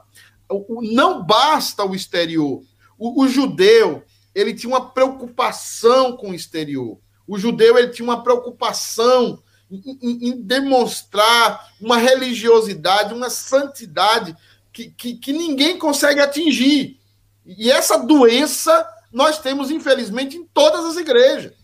[0.93, 2.63] Não basta o exterior.
[3.03, 7.01] O, o judeu, ele tinha uma preocupação com o exterior.
[7.27, 14.37] O judeu, ele tinha uma preocupação em, em demonstrar uma religiosidade, uma santidade
[14.73, 17.01] que, que, que ninguém consegue atingir.
[17.45, 21.55] E essa doença nós temos, infelizmente, em todas as igrejas.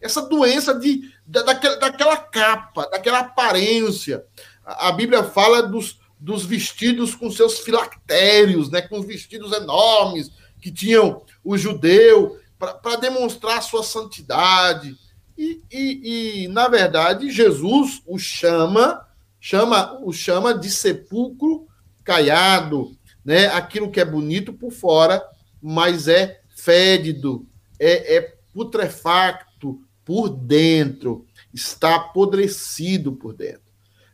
[0.00, 4.24] Essa doença de, da, daquela, daquela capa, daquela aparência.
[4.64, 10.30] A, a Bíblia fala dos, dos vestidos com seus filactérios, né, com os vestidos enormes
[10.60, 14.96] que tinham o judeu, para demonstrar sua santidade.
[15.36, 19.06] E, e, e, na verdade, Jesus o chama,
[19.40, 21.66] chama, o chama de sepulcro
[22.02, 23.46] caiado, né?
[23.46, 25.22] Aquilo que é bonito por fora,
[25.62, 27.46] mas é fédido,
[27.78, 33.68] é, é putrefacto por dentro, está apodrecido por dentro.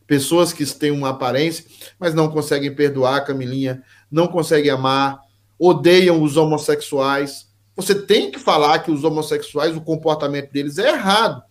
[0.05, 1.65] Pessoas que têm uma aparência,
[1.97, 3.81] mas não conseguem perdoar, Camilinha,
[4.11, 5.19] não conseguem amar,
[5.59, 11.43] odeiam os homossexuais, você tem que falar que os homossexuais, o comportamento deles é errado.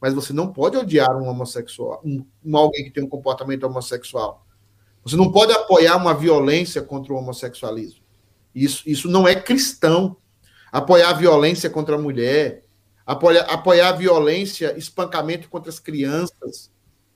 [0.00, 4.46] Mas você não pode odiar um homossexual, um, um alguém que tem um comportamento homossexual.
[5.04, 8.02] Você não pode apoiar uma violência contra o homossexualismo.
[8.54, 10.16] Isso, isso não é cristão.
[10.70, 12.64] Apoiar a violência contra a mulher,
[13.06, 16.70] apoiar, apoiar a violência, espancamento contra as crianças.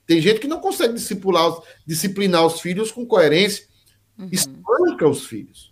[0.07, 3.67] Tem gente que não consegue discipular os, disciplinar os filhos com coerência.
[4.19, 4.29] Uhum.
[4.33, 5.72] Espanca os filhos.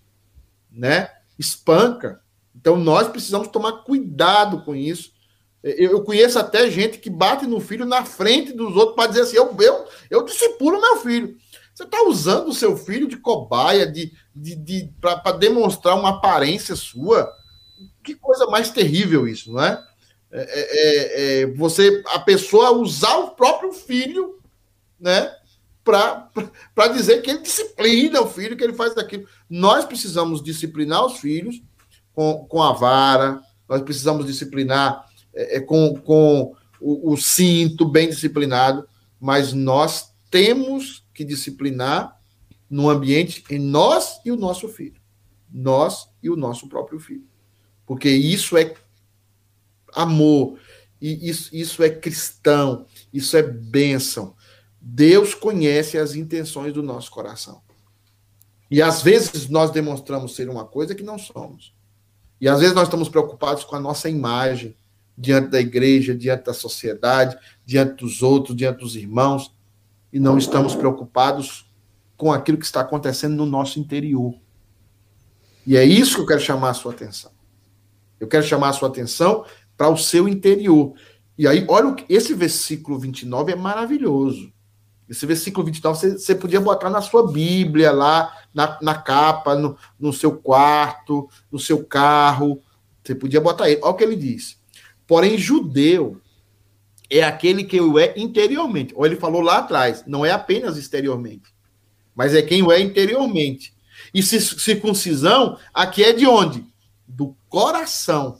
[0.70, 1.08] Né?
[1.38, 2.20] Espanca.
[2.54, 5.12] Então, nós precisamos tomar cuidado com isso.
[5.62, 9.36] Eu conheço até gente que bate no filho na frente dos outros para dizer assim:
[9.36, 11.36] eu, eu, eu discipulo meu filho.
[11.74, 16.74] Você está usando o seu filho de cobaia, de, de, de para demonstrar uma aparência
[16.74, 17.30] sua.
[18.02, 19.82] Que coisa mais terrível isso, não é?
[20.32, 24.38] É, é, é, você, a pessoa usar o próprio filho,
[24.98, 25.34] né,
[25.84, 29.26] para dizer que ele disciplina o filho, que ele faz daquilo.
[29.48, 31.62] Nós precisamos disciplinar os filhos
[32.12, 38.08] com, com a vara, nós precisamos disciplinar é, é, com, com o, o cinto bem
[38.08, 38.86] disciplinado,
[39.20, 42.18] mas nós temos que disciplinar
[42.68, 45.00] no ambiente em nós e o nosso filho.
[45.52, 47.24] Nós e o nosso próprio filho.
[47.84, 48.74] Porque isso é
[49.92, 50.58] amor,
[51.00, 54.36] e isso, isso é cristão, isso é bênção.
[54.80, 57.60] Deus conhece as intenções do nosso coração.
[58.70, 61.74] E às vezes nós demonstramos ser uma coisa que não somos.
[62.40, 64.76] E às vezes nós estamos preocupados com a nossa imagem
[65.18, 69.54] diante da igreja, diante da sociedade, diante dos outros, diante dos irmãos,
[70.10, 71.70] e não estamos preocupados
[72.16, 74.34] com aquilo que está acontecendo no nosso interior.
[75.66, 77.30] E é isso que eu quero chamar a sua atenção.
[78.18, 79.44] Eu quero chamar a sua atenção
[79.76, 80.94] para o seu interior.
[81.36, 84.52] E aí, olha, esse versículo 29 é maravilhoso.
[85.10, 89.76] Esse versículo 29 você, você podia botar na sua Bíblia, lá na, na capa, no,
[89.98, 92.62] no seu quarto, no seu carro.
[93.02, 93.80] Você podia botar ele.
[93.82, 94.56] Olha o que ele diz.
[95.08, 96.20] Porém, judeu
[97.10, 98.94] é aquele que o é interiormente.
[98.96, 101.52] Ou ele falou lá atrás, não é apenas exteriormente,
[102.14, 103.74] mas é quem o é interiormente.
[104.14, 106.64] E circuncisão, aqui é de onde?
[107.06, 108.38] Do coração.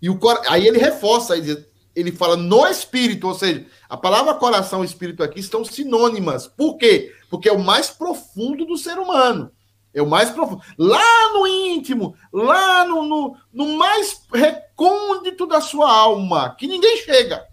[0.00, 0.40] E o cor...
[0.48, 1.66] aí ele reforça, ele
[2.12, 6.46] fala no espírito, ou seja, a palavra coração e espírito aqui estão sinônimas.
[6.46, 7.14] Por quê?
[7.30, 9.50] Porque é o mais profundo do ser humano.
[9.92, 10.62] É o mais profundo.
[10.78, 17.46] Lá no íntimo, lá no, no, no mais recôndito da sua alma, que ninguém chega.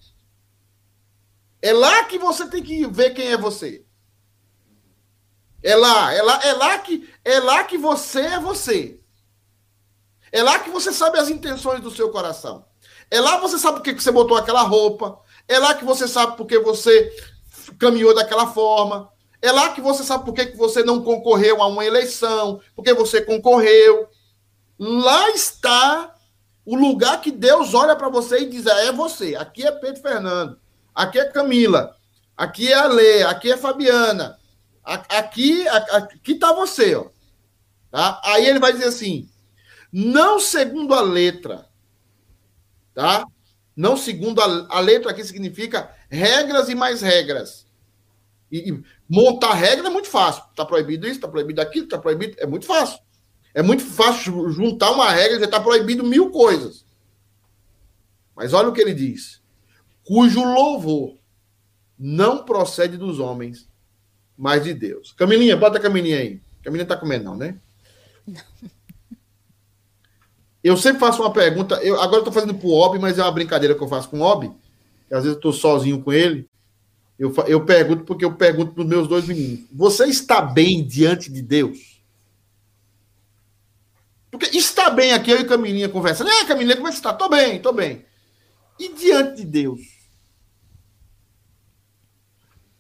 [1.61, 3.83] É lá que você tem que ver quem é você.
[5.63, 9.01] É lá, é lá, é lá que é lá que você é você.
[10.31, 12.65] É lá que você sabe as intenções do seu coração.
[13.09, 15.19] É lá você sabe por que você botou aquela roupa.
[15.47, 17.11] É lá que você sabe por que você
[17.79, 19.09] caminhou daquela forma.
[19.41, 23.21] É lá que você sabe por que você não concorreu a uma eleição, porque você
[23.21, 24.09] concorreu.
[24.79, 26.15] Lá está
[26.65, 29.35] o lugar que Deus olha para você e diz: é você.
[29.35, 30.59] Aqui é Pedro Fernando,
[30.93, 31.95] aqui é Camila,
[32.35, 34.37] aqui é a Lê, aqui é Fabiana,
[34.83, 37.05] aqui aqui está você, ó.
[37.91, 38.19] Tá?
[38.25, 39.29] Aí ele vai dizer assim:
[39.93, 41.69] não segundo a letra,
[42.95, 43.27] tá?
[43.75, 47.67] Não segundo a, a letra aqui significa regras e mais regras.
[48.51, 50.43] E, e montar regra é muito fácil.
[50.49, 52.35] Está proibido isso, está proibido aquilo, está proibido.
[52.39, 52.99] É muito fácil.
[53.53, 56.85] É muito fácil juntar uma regra e está proibido mil coisas.
[58.35, 59.41] Mas olha o que ele diz:
[60.03, 61.17] cujo louvor
[61.97, 63.69] não procede dos homens,
[64.37, 65.13] mas de Deus.
[65.13, 66.41] Camilinha, bota a Camilinha aí.
[66.63, 67.57] Camilinha está comendo, não, né?
[68.25, 68.41] Não.
[70.65, 71.75] Eu sempre faço uma pergunta.
[71.83, 74.21] Eu, agora eu tô fazendo pro Ob, mas é uma brincadeira que eu faço com
[74.21, 74.51] o Ob.
[75.11, 76.49] Às vezes eu tô sozinho com ele.
[77.19, 81.43] Eu, eu pergunto porque eu pergunto pros meus dois meninos: Você está bem diante de
[81.43, 82.01] Deus?
[84.31, 86.31] Porque está bem aqui, eu e Camilinha conversando.
[86.31, 87.13] É, Camilinha, como é que está?
[87.13, 88.03] Tô bem, tô bem.
[88.79, 89.81] E diante de Deus?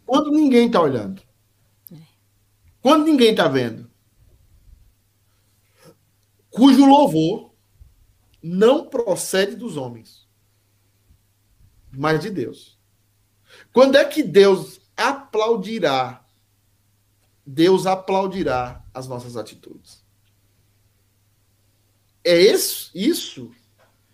[0.07, 1.21] Quando ninguém está olhando.
[2.81, 3.87] Quando ninguém está vendo.
[6.49, 7.53] Cujo louvor
[8.45, 10.27] não procede dos homens,
[11.91, 12.77] mas de Deus.
[13.73, 16.23] Quando é que Deus aplaudirá?
[17.43, 20.05] Deus aplaudirá as nossas atitudes.
[22.23, 23.51] É isso, isso.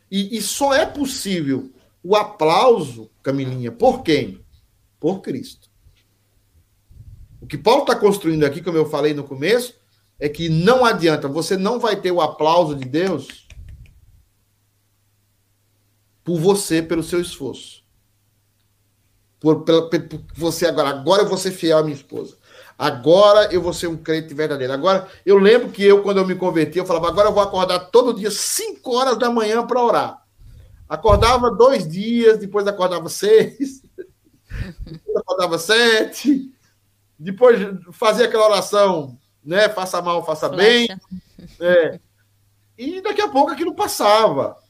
[0.09, 1.69] E, e só é possível
[2.01, 4.45] o aplauso, Camilinha, por quem?
[4.97, 5.69] Por Cristo.
[7.41, 9.75] O que Paulo está construindo aqui, como eu falei no começo,
[10.17, 13.41] é que não adianta, você não vai ter o aplauso de Deus
[16.31, 17.83] por você, pelo seu esforço.
[19.37, 20.87] Por, por, por, você agora.
[20.87, 22.37] Agora eu vou ser fiel à minha esposa.
[22.79, 24.71] Agora eu vou ser um crente verdadeiro.
[24.71, 27.79] Agora, eu lembro que eu, quando eu me converti, eu falava, agora eu vou acordar
[27.91, 30.25] todo dia, 5 horas da manhã, para orar.
[30.87, 33.81] Acordava dois dias, depois acordava seis,
[34.85, 36.49] depois acordava sete,
[37.19, 37.59] depois
[37.91, 39.67] fazia aquela oração, né?
[39.67, 40.87] Faça mal, faça bem.
[41.59, 41.99] É.
[42.77, 44.60] E daqui a pouco aquilo passava.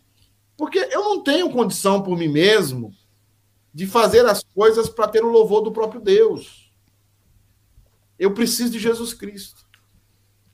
[0.61, 2.95] Porque eu não tenho condição por mim mesmo
[3.73, 6.71] de fazer as coisas para ter o louvor do próprio Deus.
[8.19, 9.65] Eu preciso de Jesus Cristo.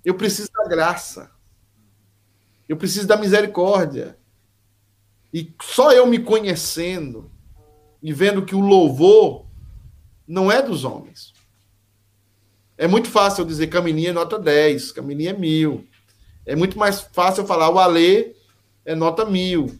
[0.05, 1.29] Eu preciso da graça.
[2.69, 4.17] Eu preciso da misericórdia.
[5.33, 7.29] E só eu me conhecendo
[8.01, 9.45] e vendo que o louvor
[10.25, 11.33] não é dos homens.
[12.77, 15.85] É muito fácil eu dizer Camininha é nota 10, Camininha é mil.
[16.45, 18.37] É muito mais fácil eu falar o Alê
[18.85, 19.77] é nota mil.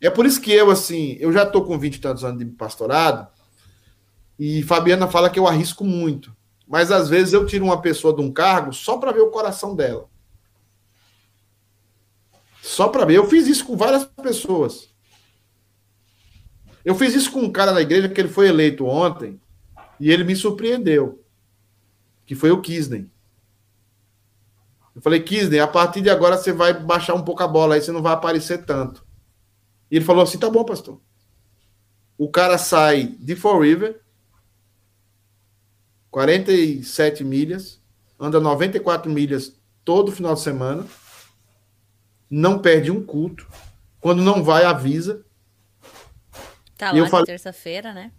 [0.00, 2.46] É por isso que eu, assim, eu já estou com 20 e tantos anos de
[2.46, 3.28] pastorado,
[4.38, 6.34] e Fabiana fala que eu arrisco muito.
[6.66, 9.74] Mas às vezes eu tiro uma pessoa de um cargo só para ver o coração
[9.74, 10.08] dela.
[12.62, 13.16] Só para ver.
[13.18, 14.88] Eu fiz isso com várias pessoas.
[16.84, 19.38] Eu fiz isso com um cara na igreja que ele foi eleito ontem
[19.98, 21.22] e ele me surpreendeu.
[22.24, 23.10] Que foi o Kisney.
[24.94, 27.82] Eu falei, Kisney, a partir de agora você vai baixar um pouco a bola, aí
[27.82, 29.04] você não vai aparecer tanto.
[29.90, 31.00] E ele falou assim: tá bom, pastor.
[32.16, 34.00] O cara sai de Fall River,
[36.10, 37.80] 47 milhas,
[38.18, 40.86] anda 94 milhas todo final de semana,
[42.28, 43.46] não perde um culto.
[44.00, 45.24] Quando não vai, avisa.
[46.76, 48.12] Tá lá falei, terça-feira, né?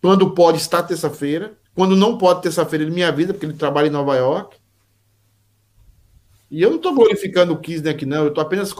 [0.00, 1.58] Quando pode, está terça-feira.
[1.74, 4.56] Quando não pode, terça-feira, ele me avisa, porque ele trabalha em Nova York.
[6.50, 8.22] E eu não estou glorificando o Kisner aqui, não.
[8.22, 8.72] Eu estou apenas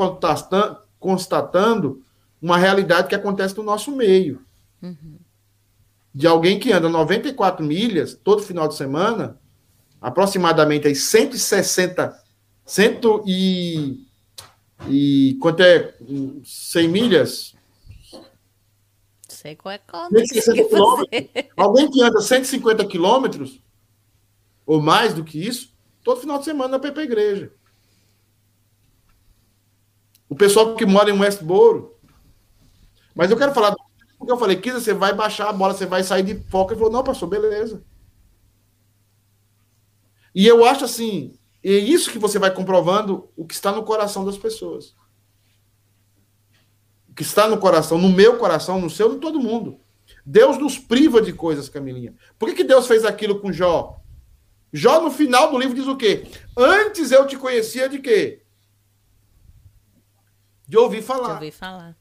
[1.04, 2.02] constatando
[2.40, 4.42] uma realidade que acontece no nosso meio.
[4.80, 5.18] Uhum.
[6.14, 9.38] De alguém que anda 94 milhas todo final de semana,
[10.00, 12.18] aproximadamente aí 160,
[12.64, 14.06] 100 e,
[14.88, 15.94] e quanto é
[16.42, 17.54] 100 milhas?
[19.28, 21.20] Sei qual é.
[21.20, 23.60] Que alguém que anda 150 quilômetros
[24.64, 27.52] ou mais do que isso, todo final de semana vai para a igreja.
[30.28, 31.96] O pessoal que mora em Westboro.
[33.14, 33.74] Mas eu quero falar
[34.18, 36.72] porque eu falei, Kisa, você vai baixar a bola, você vai sair de foco.
[36.72, 37.84] Ele falou, não, pastor, beleza.
[40.34, 44.24] E eu acho assim, é isso que você vai comprovando o que está no coração
[44.24, 44.94] das pessoas.
[47.08, 49.78] O que está no coração, no meu coração, no seu, no todo mundo.
[50.24, 52.14] Deus nos priva de coisas, Camilinha.
[52.38, 54.00] Por que, que Deus fez aquilo com Jó?
[54.72, 56.26] Jó, no final do livro, diz o quê?
[56.56, 58.43] Antes eu te conhecia de quê?
[60.66, 61.28] De ouvir falar.
[61.28, 61.96] De ouvir falar.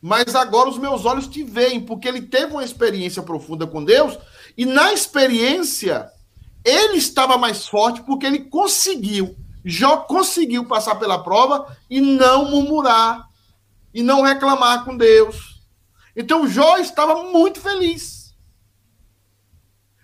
[0.00, 4.18] Mas agora os meus olhos te veem, porque ele teve uma experiência profunda com Deus,
[4.56, 6.10] e na experiência
[6.64, 13.28] ele estava mais forte porque ele conseguiu, Jó conseguiu passar pela prova e não murmurar,
[13.92, 15.60] e não reclamar com Deus.
[16.16, 18.34] Então Jó estava muito feliz.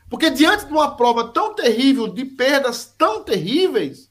[0.08, 4.10] Porque diante de uma prova tão terrível, de perdas tão terríveis,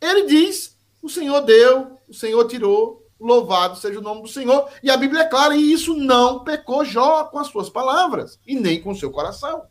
[0.00, 4.68] ele diz: o Senhor deu, o Senhor tirou, louvado seja o nome do Senhor.
[4.82, 8.54] E a Bíblia é clara, e isso não pecou Jó com as suas palavras, e
[8.54, 9.64] nem com o seu coração.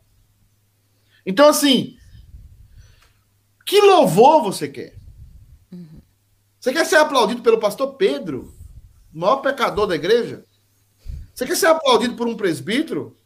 [1.26, 1.96] Então, assim,
[3.66, 4.96] que louvor você quer?
[6.58, 8.54] Você quer ser aplaudido pelo pastor Pedro,
[9.14, 10.44] o maior pecador da igreja?
[11.34, 13.16] Você quer ser aplaudido por um presbítero?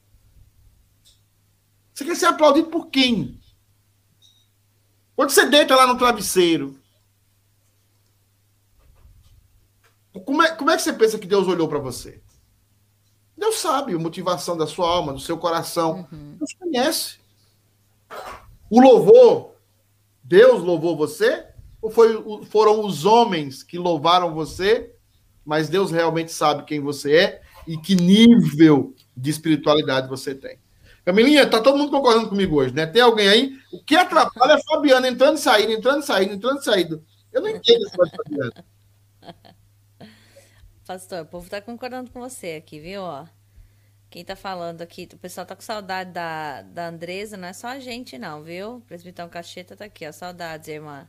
[1.95, 3.41] Você quer ser aplaudido por quem?
[5.15, 6.82] Quando você deita lá no travesseiro,
[10.21, 12.21] Como é, como é que você pensa que Deus olhou para você?
[13.37, 16.07] Deus sabe a motivação da sua alma, do seu coração.
[16.13, 16.37] Uhum.
[16.39, 17.19] Deus conhece.
[18.71, 19.55] O louvor,
[20.23, 21.47] Deus louvou você?
[21.81, 24.95] Ou foi, foram os homens que louvaram você?
[25.45, 30.59] Mas Deus realmente sabe quem você é e que nível de espiritualidade você tem.
[31.05, 32.87] Camilinha, tá todo mundo concordando comigo hoje, né?
[32.87, 33.59] Tem alguém aí?
[33.73, 37.05] O que atrapalha é Fabiana entrando e saindo, entrando e saindo, entrando e saindo.
[37.33, 38.65] Eu não entendo isso, Fabiana.
[40.87, 43.03] Pastor, o povo tá concordando com você aqui, viu?
[43.03, 43.25] Ó,
[44.11, 47.69] quem tá falando aqui, o pessoal tá com saudade da, da Andresa, não é só
[47.69, 48.77] a gente, não, viu?
[48.77, 50.13] O presbitão Cacheta tá aqui, ó.
[50.13, 51.09] Saudades, irmã.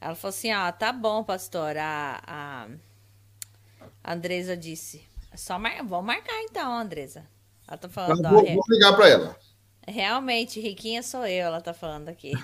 [0.00, 1.76] Ela falou assim: ó, tá bom, pastor.
[1.78, 2.68] A, a,
[4.02, 5.08] a Andresa disse.
[5.32, 5.82] É só mar...
[5.84, 7.26] Vamos marcar então, Andresa.
[7.66, 8.28] Ela tá falando.
[8.28, 9.36] Vou, ó, vou ligar pra ela.
[9.86, 12.32] Realmente, riquinha sou eu, ela tá falando aqui.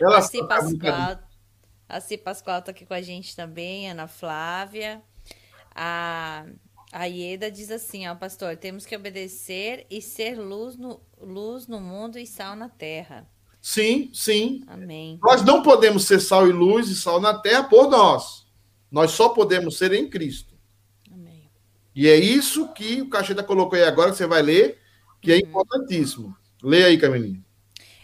[0.00, 1.18] ela assim, Pascoal.
[1.88, 5.02] A C Pascoal tá aqui com a gente também, Ana Flávia.
[5.74, 6.46] A,
[6.92, 11.80] a Ieda diz assim, ó, pastor, temos que obedecer e ser luz no, luz no
[11.80, 13.28] mundo e sal na terra.
[13.60, 14.62] Sim, sim.
[14.66, 15.18] Amém.
[15.22, 18.46] Nós não podemos ser sal e luz e sal na terra por nós.
[18.90, 20.54] Nós só podemos ser em Cristo.
[21.10, 21.50] Amém.
[21.94, 24.78] E é isso que o Cacheta colocou aí agora, que você vai ler,
[25.20, 25.48] que é uhum.
[25.48, 26.36] importantíssimo.
[26.62, 27.42] Leia aí, Camilinha.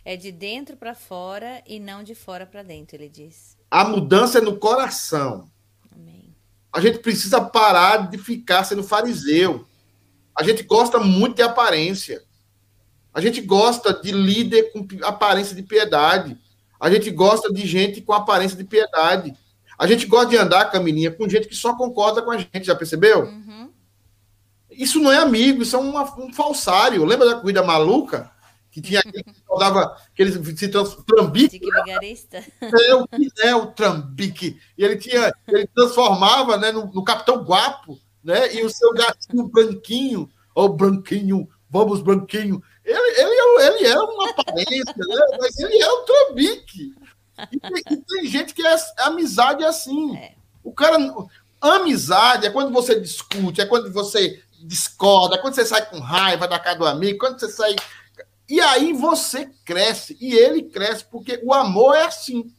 [0.05, 3.60] É de dentro para fora e não de fora para dentro, ele diz.
[3.71, 5.49] A mudança é no coração.
[5.95, 6.35] Amém.
[6.73, 9.67] A gente precisa parar de ficar sendo fariseu.
[10.35, 12.23] A gente gosta muito de aparência.
[13.13, 16.37] A gente gosta de líder com aparência de piedade.
[16.79, 19.37] A gente gosta de gente com aparência de piedade.
[19.79, 22.75] A gente gosta de andar, Camininha, com gente que só concorda com a gente, já
[22.75, 23.25] percebeu?
[23.25, 23.71] Uhum.
[24.71, 27.05] Isso não é amigo, isso é uma, um falsário.
[27.05, 28.31] Lembra da corrida maluca?
[28.71, 30.69] Que tinha aquele que dava aquele se
[31.05, 31.61] trambique.
[32.63, 33.09] É o,
[33.43, 34.61] é o trambique.
[34.79, 38.55] E ele tinha, ele transformava né, no, no Capitão Guapo, né?
[38.55, 42.63] E o seu gatinho branquinho, oh, branquinho, vamos, branquinho.
[42.85, 45.39] Ele, ele, ele é uma aparência, né?
[45.41, 46.95] Mas ele é um trambique.
[47.51, 50.17] E tem, e tem gente que é amizade é assim.
[50.17, 50.35] É.
[50.63, 50.97] O cara.
[51.63, 56.49] Amizade é quando você discute, é quando você discorda, é quando você sai com raiva
[56.49, 57.77] da casa do amigo, quando você sai
[58.51, 62.53] e aí você cresce, e ele cresce, porque o amor é assim.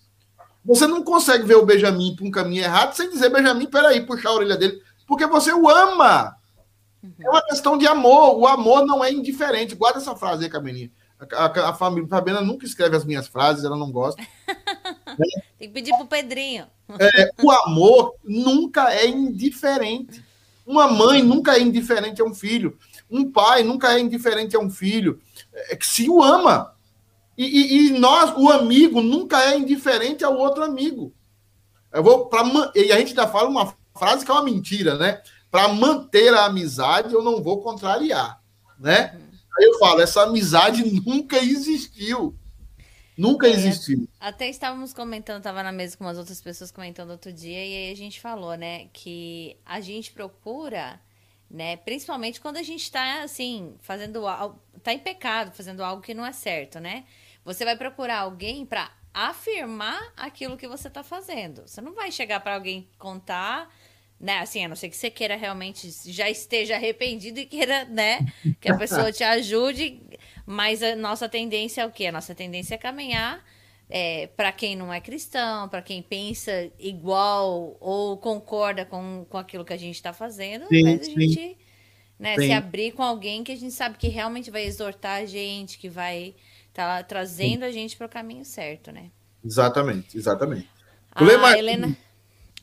[0.63, 4.29] Você não consegue ver o Benjamin para um caminho errado sem dizer, Benjamin, peraí, puxar
[4.29, 6.37] a orelha dele, porque você o ama.
[7.19, 8.37] É uma questão de amor.
[8.37, 9.75] O amor não é indiferente.
[9.75, 10.91] Guarda essa frase aí, Camilinha.
[11.19, 14.21] A, a, a família Fabiana nunca escreve as minhas frases, ela não gosta.
[15.59, 16.67] Tem que pedir pro Pedrinho.
[16.99, 20.23] É, o amor nunca é indiferente.
[20.65, 22.77] Uma mãe nunca é indiferente a um filho.
[23.09, 25.19] Um pai nunca é indiferente a um filho.
[25.53, 26.75] É, se o ama.
[27.37, 31.13] E, e, e, nós, o amigo, nunca é indiferente ao outro amigo.
[31.91, 32.43] Eu vou pra,
[32.75, 35.21] e a gente ainda fala uma frase que é uma mentira, né?
[35.49, 38.41] Para manter a amizade, eu não vou contrariar,
[38.79, 39.13] né?
[39.13, 39.31] Uhum.
[39.57, 42.37] Aí eu falo, essa amizade nunca existiu.
[43.17, 44.07] Nunca é, existiu.
[44.19, 47.91] Até estávamos comentando, estava na mesa com umas outras pessoas comentando outro dia, e aí
[47.91, 50.99] a gente falou, né, que a gente procura,
[51.51, 56.13] né, principalmente quando a gente está, assim, fazendo algo, tá em pecado, fazendo algo que
[56.13, 57.03] não é certo, né?
[57.43, 61.67] Você vai procurar alguém para afirmar aquilo que você está fazendo.
[61.67, 63.69] Você não vai chegar para alguém contar
[64.21, 64.37] né?
[64.37, 68.19] Assim, a não ser que você queira realmente já esteja arrependido e queira, né,
[68.61, 69.99] que a pessoa te ajude,
[70.45, 72.05] mas a nossa tendência é o quê?
[72.05, 73.43] A nossa tendência é caminhar
[73.91, 79.65] é, para quem não é cristão, para quem pensa igual ou concorda com, com aquilo
[79.65, 81.19] que a gente está fazendo, sim, mas a sim.
[81.19, 81.57] gente
[82.17, 85.77] né, se abrir com alguém que a gente sabe que realmente vai exortar a gente,
[85.77, 86.33] que vai
[86.69, 87.65] estar tá trazendo sim.
[87.65, 89.11] a gente para o caminho certo, né?
[89.43, 90.69] Exatamente, exatamente.
[91.11, 91.95] Ah, Helena...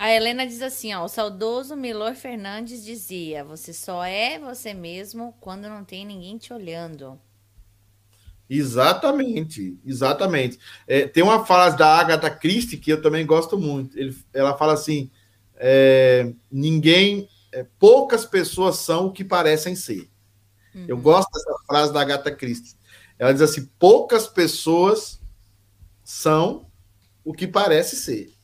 [0.01, 5.35] A Helena diz assim, ó, o saudoso Milor Fernandes dizia: "Você só é você mesmo
[5.41, 7.21] quando não tem ninguém te olhando".
[8.49, 10.59] Exatamente, exatamente.
[10.87, 13.99] É, tem uma frase da Agatha Christie que eu também gosto muito.
[13.99, 15.11] Ele, ela fala assim:
[15.57, 20.09] é, ninguém, é, poucas pessoas são o que parecem ser.
[20.75, 20.85] Uhum.
[20.89, 22.77] Eu gosto dessa frase da Agatha Christie.
[23.19, 25.21] Ela diz assim: poucas pessoas
[26.03, 26.67] são
[27.25, 28.39] o que parece ser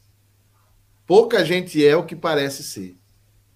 [1.07, 2.97] pouca gente é o que parece ser,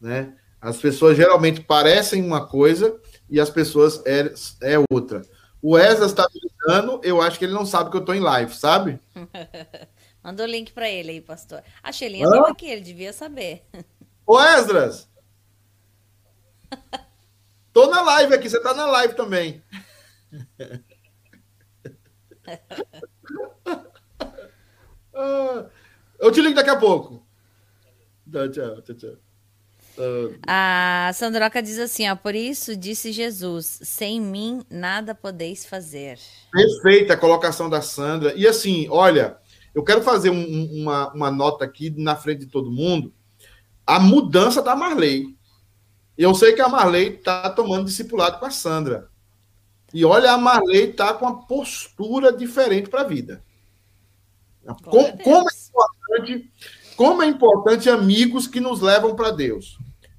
[0.00, 0.34] né?
[0.60, 2.98] As pessoas geralmente parecem uma coisa
[3.30, 4.32] e as pessoas é,
[4.62, 5.22] é outra.
[5.60, 8.20] O Esdras está me ligando, eu acho que ele não sabe que eu estou em
[8.20, 9.00] live, sabe?
[10.22, 11.62] Manda o link para ele aí, pastor.
[11.82, 13.64] A Shelinha estava aqui, ele devia saber.
[14.26, 15.08] Ô Esdras!
[17.72, 19.62] Tô na live aqui, você tá na live também.
[26.18, 27.26] eu te ligo daqui a pouco.
[28.30, 29.27] Tchau, tchau, tchau, tchau.
[30.46, 36.18] A Sandroca diz assim, ó, por isso disse Jesus, sem mim nada podeis fazer.
[36.52, 38.34] Perfeita a colocação da Sandra.
[38.34, 39.38] E assim, olha,
[39.74, 43.12] eu quero fazer um, uma, uma nota aqui na frente de todo mundo.
[43.86, 45.36] A mudança da Marley.
[46.16, 49.08] Eu sei que a Marley está tomando discipulado com a Sandra.
[49.94, 53.42] E olha, a Marley está com uma postura diferente para a vida.
[54.84, 56.50] Como é importante
[56.98, 59.78] como é importante amigos que nos levam para Deus.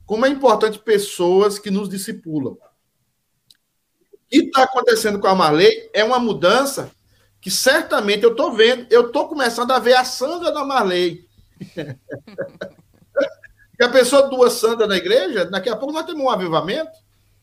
[0.10, 2.54] Como é importante pessoas que nos discipulam.
[2.54, 2.58] O
[4.28, 6.90] que está acontecendo com a Marley é uma mudança
[7.40, 11.28] que certamente eu estou vendo, eu estou começando a ver a Sandra da Marley.
[13.78, 16.98] que a pessoa duas Sandra na igreja, daqui a pouco nós temos um avivamento,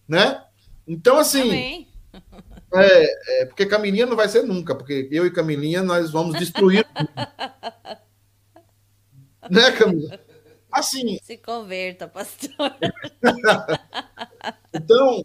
[0.08, 0.42] né?
[0.88, 1.86] Então, assim.
[2.74, 6.84] É, é, porque Camilinha não vai ser nunca, porque eu e Camilinha nós vamos destruir.
[9.48, 10.25] Né, Camila?
[10.76, 11.18] Assim.
[11.22, 12.50] Se converta, pastor.
[14.74, 15.24] então,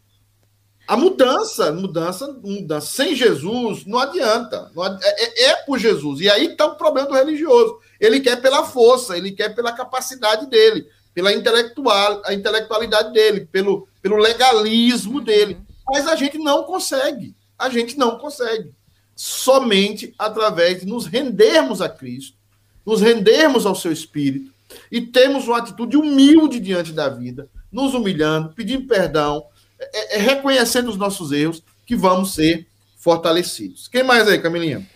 [0.87, 4.71] a mudança, mudança, mudança sem Jesus não adianta.
[4.73, 6.21] Não adianta é, é, por Jesus.
[6.21, 7.79] E aí está o problema do religioso.
[7.99, 13.87] Ele quer pela força, ele quer pela capacidade dele, pela intelectual, a intelectualidade dele, pelo,
[14.01, 15.23] pelo legalismo uhum.
[15.23, 15.57] dele.
[15.87, 17.35] Mas a gente não consegue.
[17.57, 18.73] A gente não consegue.
[19.15, 22.39] Somente através de nos rendermos a Cristo
[22.85, 24.50] nos rendermos ao seu espírito
[24.91, 29.45] e termos uma atitude humilde diante da vida, nos humilhando, pedindo perdão,
[29.79, 32.67] é, é, reconhecendo os nossos erros, que vamos ser
[32.97, 33.87] fortalecidos.
[33.87, 34.87] Quem mais aí, Camilinha?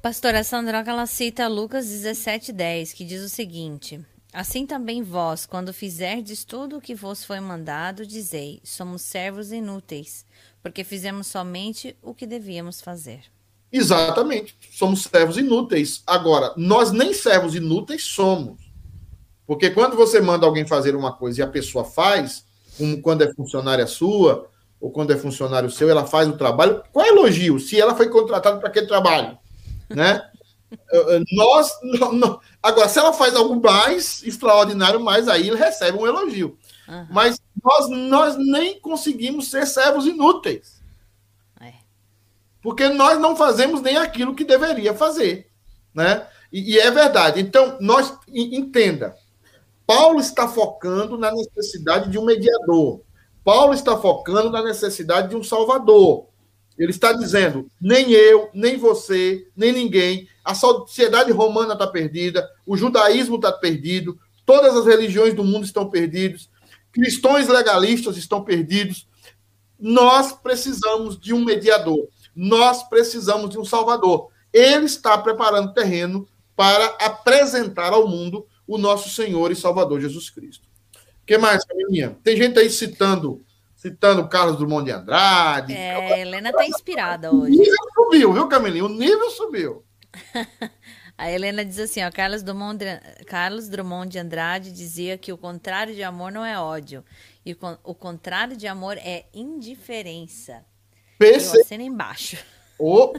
[0.00, 4.00] Pastora Sandra, ela cita Lucas 17,10, que diz o seguinte:
[4.32, 10.24] Assim também vós, quando fizerdes tudo o que vos foi mandado, dizei: somos servos inúteis,
[10.62, 13.24] porque fizemos somente o que devíamos fazer.
[13.70, 14.56] Exatamente.
[14.70, 16.02] Somos servos inúteis.
[16.06, 18.61] Agora, nós nem servos inúteis somos.
[19.46, 22.44] Porque quando você manda alguém fazer uma coisa e a pessoa faz,
[22.78, 24.48] como quando é funcionária sua,
[24.80, 27.58] ou quando é funcionário seu, ela faz o trabalho, qual é elogio?
[27.58, 29.38] Se ela foi contratada para aquele trabalho,
[29.88, 30.28] né?
[31.32, 31.70] nós,
[32.12, 36.58] não, agora, se ela faz algo mais extraordinário, mais aí ele recebe um elogio.
[36.88, 37.06] Uhum.
[37.10, 40.82] Mas nós, nós nem conseguimos ser servos inúteis.
[42.62, 45.50] Porque nós não fazemos nem aquilo que deveria fazer.
[45.92, 46.24] Né?
[46.50, 47.40] E, e é verdade.
[47.40, 49.16] Então, nós entenda.
[49.94, 53.02] Paulo está focando na necessidade de um mediador.
[53.44, 56.28] Paulo está focando na necessidade de um salvador.
[56.78, 60.26] Ele está dizendo: nem eu, nem você, nem ninguém.
[60.42, 65.90] A sociedade romana está perdida, o judaísmo está perdido, todas as religiões do mundo estão
[65.90, 66.48] perdidos,
[66.90, 69.06] cristãos legalistas estão perdidos.
[69.78, 74.30] Nós precisamos de um mediador, nós precisamos de um salvador.
[74.54, 76.26] Ele está preparando terreno
[76.56, 80.68] para apresentar ao mundo o nosso Senhor e Salvador Jesus Cristo.
[80.94, 82.16] O que mais, Camilinha?
[82.22, 83.44] Tem gente aí citando
[83.82, 85.74] citando Carlos Drummond de Andrade.
[85.74, 87.56] É, Helena está inspirada hoje.
[87.56, 88.84] O nível subiu, viu, Camilinha?
[88.84, 89.84] O nível subiu.
[91.18, 95.38] A Helena diz assim, ó, Carlos Drummond, de, Carlos Drummond de Andrade dizia que o
[95.38, 97.04] contrário de amor não é ódio.
[97.44, 97.52] E
[97.84, 100.64] o, contrário de amor é indiferença.
[101.18, 101.54] Pense...
[101.56, 102.38] Eu assino embaixo.
[102.78, 103.12] Oh,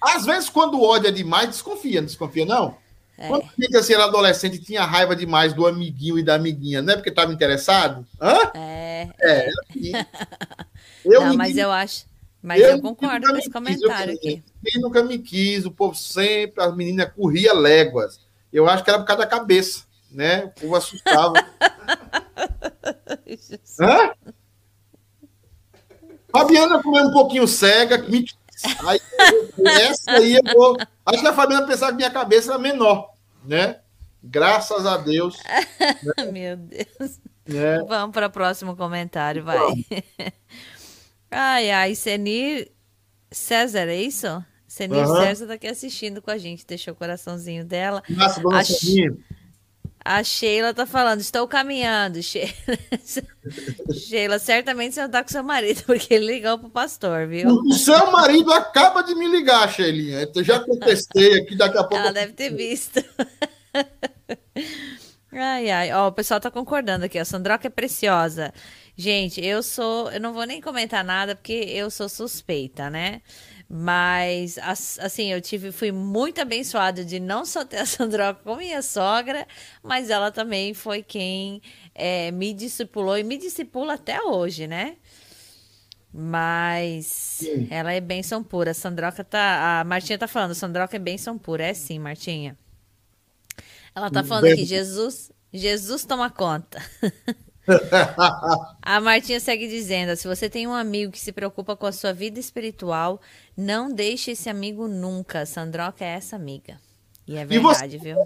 [0.00, 2.76] às vezes, quando o ódio é demais, desconfia, não desconfia, não?
[3.16, 3.28] É.
[3.28, 6.92] Quando a gente assim, era adolescente tinha raiva demais do amiguinho e da amiguinha, não
[6.92, 8.06] é porque estava interessado?
[8.20, 8.36] Hã?
[8.54, 9.08] É.
[9.20, 9.48] É.
[11.04, 12.06] Eu não, mas eu acho.
[12.42, 14.44] Mas eu, eu concordo com esse comentário quis, aqui.
[14.64, 18.18] Quem nunca me quis, o povo sempre, as meninas corria léguas.
[18.50, 20.44] Eu acho que era por causa da cabeça, né?
[20.44, 21.34] O povo assustava.
[23.80, 24.12] Hã?
[26.32, 28.24] Fabiana comendo um pouquinho cega, me
[28.86, 29.00] Aí,
[29.66, 30.76] essa aí eu vou.
[31.06, 33.12] Acho que a Fabiana pensava que minha cabeça era menor,
[33.44, 33.80] né?
[34.22, 35.36] Graças a Deus.
[35.44, 36.24] Né?
[36.32, 37.20] Meu Deus.
[37.46, 37.78] É.
[37.82, 39.58] Vamos para o próximo comentário, vai.
[41.30, 42.72] ai, ai, Senir
[43.30, 44.26] César, é isso?
[44.66, 45.16] Senir uhum.
[45.16, 48.02] César está aqui assistindo com a gente, deixou o coraçãozinho dela.
[48.08, 49.14] Nossa, dona a, Senir.
[50.04, 52.52] A Sheila tá falando, estou caminhando, Sheila.
[53.90, 57.48] Sheila, certamente você não tá com seu marido, porque ele ligou pro pastor, viu?
[57.48, 60.28] O seu marido acaba de me ligar, Sheilinha.
[60.34, 61.96] Eu já contestei aqui, daqui a pouco.
[61.96, 63.02] Ela deve ter visto.
[65.36, 65.92] Ai, ai.
[65.92, 67.18] Ó, o pessoal tá concordando aqui.
[67.18, 68.54] A Sandroca é preciosa.
[68.96, 70.08] Gente, eu sou.
[70.12, 73.20] Eu não vou nem comentar nada, porque eu sou suspeita, né?
[73.68, 78.82] Mas, assim, eu tive, fui muito abençoada de não só ter a Sandroca como minha
[78.82, 79.46] sogra,
[79.82, 81.62] mas ela também foi quem
[81.94, 84.96] é, me discipulou e me discipula até hoje, né?
[86.12, 87.66] Mas sim.
[87.70, 88.70] ela é bênção pura.
[88.70, 89.80] A Sandroca tá.
[89.80, 91.64] A Martinha tá falando, a Sandroca é bênção pura.
[91.64, 92.56] É sim, Martinha.
[93.92, 96.80] Ela tá falando aqui, Jesus, Jesus toma conta.
[98.82, 102.12] a Martinha segue dizendo: se você tem um amigo que se preocupa com a sua
[102.12, 103.20] vida espiritual,
[103.56, 105.46] não deixe esse amigo nunca.
[105.46, 106.78] Sandroca é essa amiga.
[107.26, 108.16] E é verdade, e você, viu?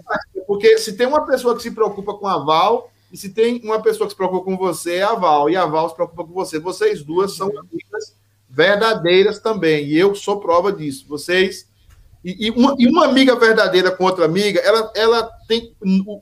[0.45, 3.81] Porque se tem uma pessoa que se preocupa com a Val, e se tem uma
[3.81, 5.49] pessoa que se preocupa com você, é a Val.
[5.49, 6.59] E a Val se preocupa com você.
[6.59, 7.59] Vocês duas são uhum.
[7.59, 8.15] amigas
[8.49, 9.85] verdadeiras também.
[9.85, 11.05] E eu sou prova disso.
[11.07, 11.69] Vocês.
[12.25, 15.73] E, e, uma, e uma amiga verdadeira com outra amiga, ela, ela, tem,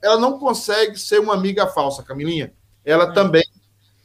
[0.03, 2.53] ela não consegue ser uma amiga falsa, Camilinha
[2.87, 3.11] ela é.
[3.11, 3.43] também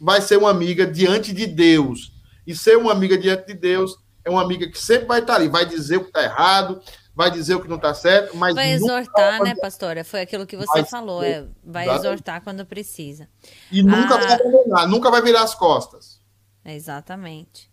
[0.01, 2.13] vai ser uma amiga diante de Deus.
[2.45, 5.49] E ser uma amiga diante de Deus é uma amiga que sempre vai estar ali,
[5.49, 6.83] vai dizer o que está errado,
[7.15, 8.55] vai dizer o que não está certo, mas.
[8.55, 9.49] Vai exortar, vai...
[9.49, 10.05] né, pastora?
[10.05, 12.07] Foi aquilo que você vai falou, é, vai exatamente.
[12.07, 13.29] exortar quando precisa.
[13.71, 14.19] E nunca ah...
[14.19, 16.21] vai abandonar, nunca vai virar as costas.
[16.65, 17.71] Exatamente.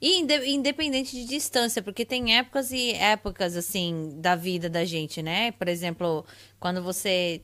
[0.00, 0.20] E
[0.52, 5.52] independente de distância, porque tem épocas e épocas, assim, da vida da gente, né?
[5.52, 6.26] Por exemplo,
[6.58, 7.40] quando você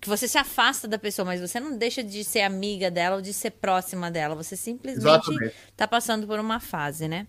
[0.00, 3.22] que você se afasta da pessoa, mas você não deixa de ser amiga dela ou
[3.22, 4.34] de ser próxima dela.
[4.34, 5.30] Você simplesmente
[5.70, 7.26] está passando por uma fase, né?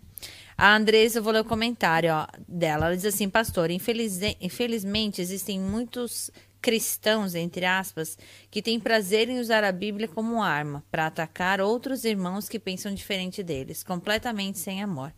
[0.57, 2.87] A Andresa, eu vou ler o comentário ó, dela.
[2.87, 6.29] Ela diz assim, pastor, infeliz, infelizmente existem muitos
[6.61, 8.17] cristãos, entre aspas,
[8.51, 12.93] que têm prazer em usar a Bíblia como arma para atacar outros irmãos que pensam
[12.93, 15.13] diferente deles, completamente sem amor.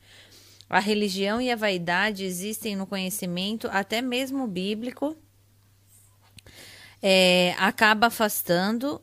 [0.70, 5.18] A religião e a vaidade existem no conhecimento, até mesmo bíblico,
[7.02, 9.02] é, acaba afastando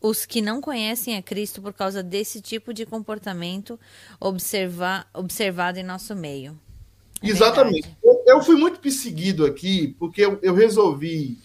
[0.00, 3.78] os que não conhecem a Cristo por causa desse tipo de comportamento
[4.20, 6.58] observado em nosso meio.
[7.22, 7.96] É Exatamente.
[8.02, 11.38] Eu, eu, fui muito perseguido aqui porque eu, eu, resolvi.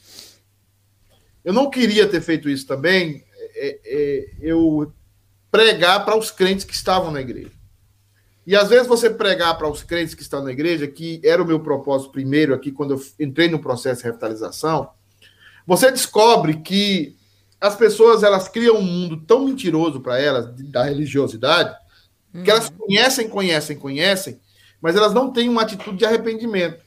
[1.43, 3.23] Eu não queria ter feito isso também.
[3.55, 4.91] É, é, eu
[5.49, 7.51] pregar para os crentes que estavam na igreja.
[8.45, 11.45] E às vezes você pregar para os crentes que estão na igreja, que era o
[11.45, 14.89] meu propósito primeiro aqui, quando eu entrei no processo de revitalização,
[15.72, 17.15] você descobre que
[17.61, 21.74] as pessoas elas criam um mundo tão mentiroso para elas da religiosidade
[22.34, 22.43] uhum.
[22.43, 22.76] que elas uhum.
[22.76, 24.41] conhecem, conhecem, conhecem,
[24.82, 26.82] mas elas não têm uma atitude de arrependimento.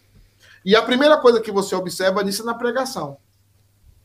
[0.63, 3.17] E a primeira coisa que você observa nisso é na pregação.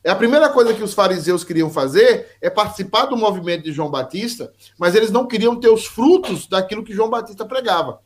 [0.01, 3.91] É a primeira coisa que os fariseus queriam fazer é participar do movimento de João
[3.91, 7.99] Batista, mas eles não queriam ter os frutos daquilo que João Batista pregava.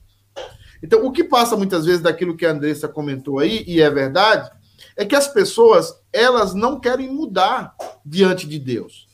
[0.81, 4.49] Então, o que passa muitas vezes daquilo que a Andressa comentou aí, e é verdade,
[4.95, 7.75] é que as pessoas elas não querem mudar
[8.05, 9.07] diante de Deus.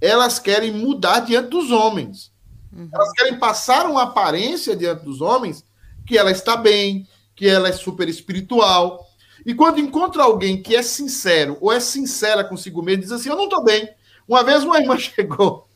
[0.00, 2.32] Elas querem mudar diante dos homens.
[2.72, 2.88] Uhum.
[2.92, 5.64] Elas querem passar uma aparência diante dos homens
[6.06, 9.06] que ela está bem, que ela é super espiritual.
[9.44, 13.36] E quando encontra alguém que é sincero ou é sincera consigo mesmo, diz assim: Eu
[13.36, 13.88] não estou bem.
[14.26, 15.68] Uma vez uma irmã chegou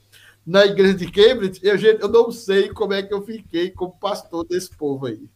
[0.45, 4.45] na igreja de Cambridge, eu, eu não sei como é que eu fiquei como pastor
[4.45, 5.29] desse povo aí.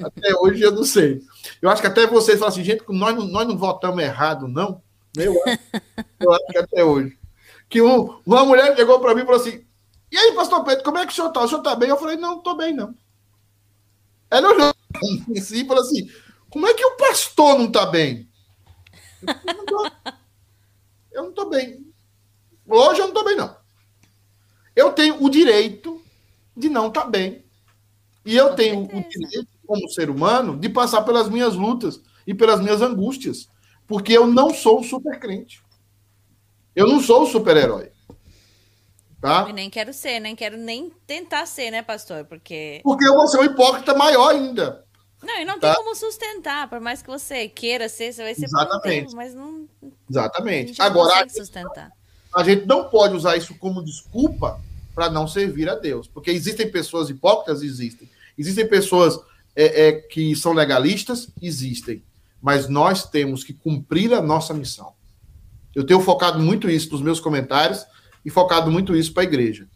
[0.00, 1.20] Até hoje eu não sei.
[1.60, 4.82] Eu acho que até vocês falam assim, gente, nós não, nós não votamos errado, não.
[5.16, 5.58] Eu acho,
[6.20, 7.18] eu acho que até hoje.
[7.68, 9.64] Que um, uma mulher chegou para mim e falou assim:
[10.10, 11.40] E aí, pastor Pedro, como é que o senhor está?
[11.40, 11.88] O senhor está bem?
[11.88, 12.94] Eu falei: Não, estou bem, não.
[14.30, 14.74] Ela olhou
[15.36, 16.10] assim e falou assim:
[16.48, 18.28] Como é que o pastor não está bem?
[21.12, 21.86] Eu não estou bem.
[22.66, 23.54] Hoje eu não estou bem, não.
[24.74, 26.02] Eu tenho o direito
[26.56, 27.44] de não estar tá bem.
[28.24, 29.04] E eu Com tenho certeza.
[29.04, 33.48] o direito, como ser humano, de passar pelas minhas lutas e pelas minhas angústias.
[33.86, 35.62] Porque eu não sou um super crente.
[36.76, 37.90] Eu não sou um super-herói.
[39.18, 39.46] Tá?
[39.48, 42.26] E nem quero ser, nem quero nem tentar ser, né, pastor?
[42.26, 42.80] Porque.
[42.82, 44.84] Porque eu vou ser um hipócrita maior ainda.
[45.22, 45.72] Não, e não tá?
[45.72, 48.78] tem como sustentar, por mais que você queira ser, você vai ser Exatamente.
[48.78, 49.66] um tempo, mas não.
[50.10, 50.82] Exatamente.
[50.82, 51.90] Agora, sustentar.
[52.34, 54.60] a gente não pode usar isso como desculpa
[54.94, 56.08] para não servir a Deus.
[56.08, 58.10] Porque existem pessoas hipócritas, existem.
[58.36, 59.18] Existem pessoas
[59.54, 62.02] é, é, que são legalistas, existem.
[62.40, 64.92] Mas nós temos que cumprir a nossa missão.
[65.74, 67.84] Eu tenho focado muito isso nos meus comentários
[68.24, 69.68] e focado muito isso para a igreja.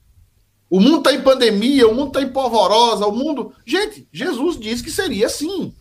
[0.69, 3.55] O mundo está em pandemia, o mundo está em polvorosa, o mundo.
[3.65, 5.75] Gente, Jesus disse que seria assim.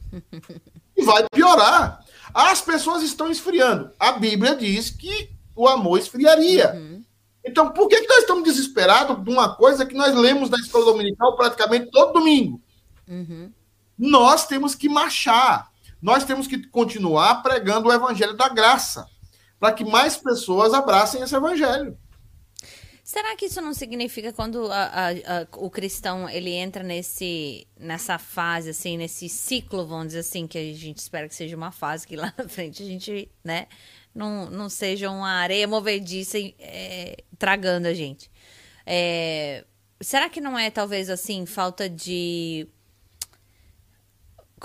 [0.95, 2.05] E vai piorar.
[2.33, 3.91] As pessoas estão esfriando.
[3.99, 6.73] A Bíblia diz que o amor esfriaria.
[6.73, 7.03] Uhum.
[7.43, 10.85] Então, por que, que nós estamos desesperados de uma coisa que nós lemos na escola
[10.85, 12.61] dominical praticamente todo domingo?
[13.07, 13.51] Uhum.
[13.97, 15.71] Nós temos que marchar.
[16.01, 19.07] Nós temos que continuar pregando o evangelho da graça,
[19.59, 21.97] para que mais pessoas abracem esse evangelho.
[23.03, 28.17] Será que isso não significa quando a, a, a, o cristão ele entra nesse nessa
[28.17, 32.07] fase assim, nesse ciclo, vamos dizer assim, que a gente espera que seja uma fase
[32.07, 33.67] que lá na frente a gente, né,
[34.13, 38.31] não, não seja uma areia movediça é, tragando a gente.
[38.87, 39.63] É,
[40.01, 42.67] será que não é talvez assim falta de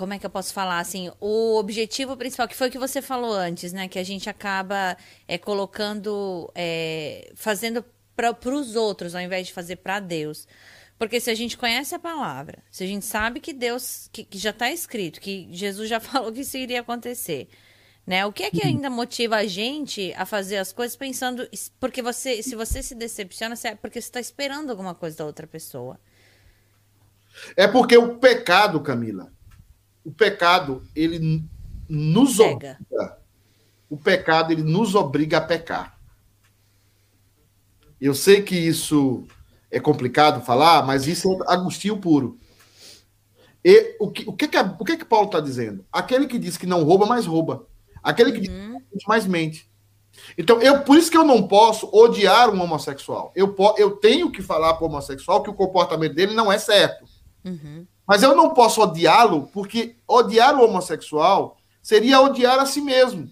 [0.01, 3.03] como é que eu posso falar assim o objetivo principal que foi o que você
[3.03, 4.97] falou antes né que a gente acaba
[5.29, 7.85] é, colocando é, fazendo
[8.17, 10.49] para os outros ao invés de fazer para Deus
[10.99, 14.39] porque se a gente conhece a palavra se a gente sabe que Deus que, que
[14.39, 17.47] já está escrito que Jesus já falou que isso iria acontecer
[18.07, 18.25] né?
[18.27, 18.71] O que é que uhum.
[18.71, 21.49] ainda motiva a gente a fazer as coisas pensando.
[21.79, 25.47] Porque você, se você se decepciona, é porque você está esperando alguma coisa da outra
[25.47, 26.01] pessoa.
[27.57, 29.31] É porque o pecado, Camila,
[30.05, 31.45] o pecado, ele
[31.89, 32.79] nos Pega.
[32.79, 33.19] obriga.
[33.89, 35.99] O pecado, ele nos obriga a pecar.
[38.01, 39.27] Eu sei que isso
[39.71, 42.39] é complicado falar, mas isso é agostinho puro.
[43.65, 45.85] E o que, o que, que, o que, que Paulo está dizendo?
[45.93, 47.67] Aquele que diz que não rouba, mais rouba.
[48.03, 48.81] Aquele que uhum.
[48.95, 49.71] diz mais mente.
[50.37, 53.33] Então, eu, por isso que eu não posso odiar um homossexual.
[53.35, 57.05] Eu, eu tenho que falar para o homossexual que o comportamento dele não é certo.
[57.45, 57.87] Uhum.
[58.11, 63.31] Mas eu não posso odiá-lo, porque odiar o homossexual seria odiar a si mesmo.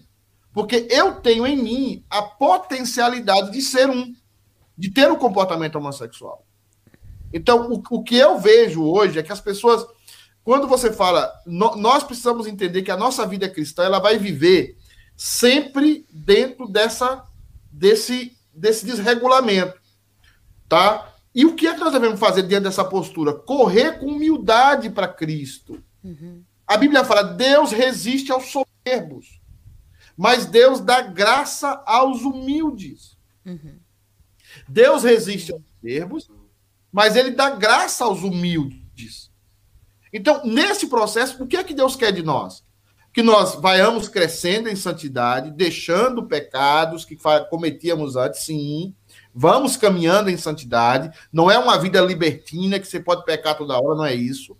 [0.53, 4.15] Porque eu tenho em mim a potencialidade de ser um,
[4.77, 6.45] de ter um comportamento homossexual.
[7.33, 9.85] Então, o, o que eu vejo hoje é que as pessoas
[10.45, 14.77] quando você fala, no, nós precisamos entender que a nossa vida cristã ela vai viver
[15.13, 17.25] sempre dentro dessa
[17.69, 19.77] desse desse desregulamento,
[20.69, 21.08] tá?
[21.33, 23.33] E o que é que nós devemos fazer diante dessa postura?
[23.33, 25.83] Correr com humildade para Cristo.
[26.03, 26.43] Uhum.
[26.67, 29.39] A Bíblia fala: Deus resiste aos soberbos,
[30.17, 33.17] mas Deus dá graça aos humildes.
[33.45, 33.79] Uhum.
[34.67, 36.29] Deus resiste aos soberbos,
[36.91, 39.31] mas Ele dá graça aos humildes.
[40.11, 42.63] Então, nesse processo, o que é que Deus quer de nós?
[43.13, 47.17] Que nós vayamos crescendo em santidade, deixando pecados que
[47.49, 48.95] cometíamos antes, sim.
[49.41, 51.17] Vamos caminhando em santidade.
[51.31, 54.57] Não é uma vida libertina que você pode pecar toda hora, não é isso.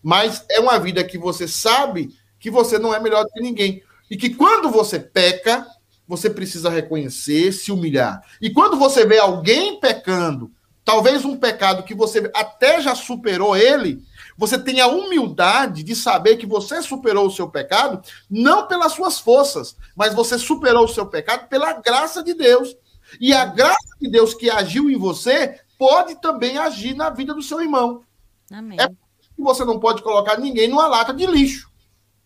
[0.00, 3.82] Mas é uma vida que você sabe que você não é melhor do que ninguém.
[4.08, 5.66] E que quando você peca,
[6.06, 8.22] você precisa reconhecer, se humilhar.
[8.40, 10.52] E quando você vê alguém pecando,
[10.84, 14.04] talvez um pecado que você até já superou ele,
[14.38, 18.00] você tem a humildade de saber que você superou o seu pecado,
[18.30, 22.76] não pelas suas forças, mas você superou o seu pecado pela graça de Deus.
[23.20, 27.42] E a graça de Deus que agiu em você pode também agir na vida do
[27.42, 28.02] seu irmão.
[28.50, 28.78] Amém.
[28.80, 31.70] É por isso que você não pode colocar ninguém numa lata de lixo.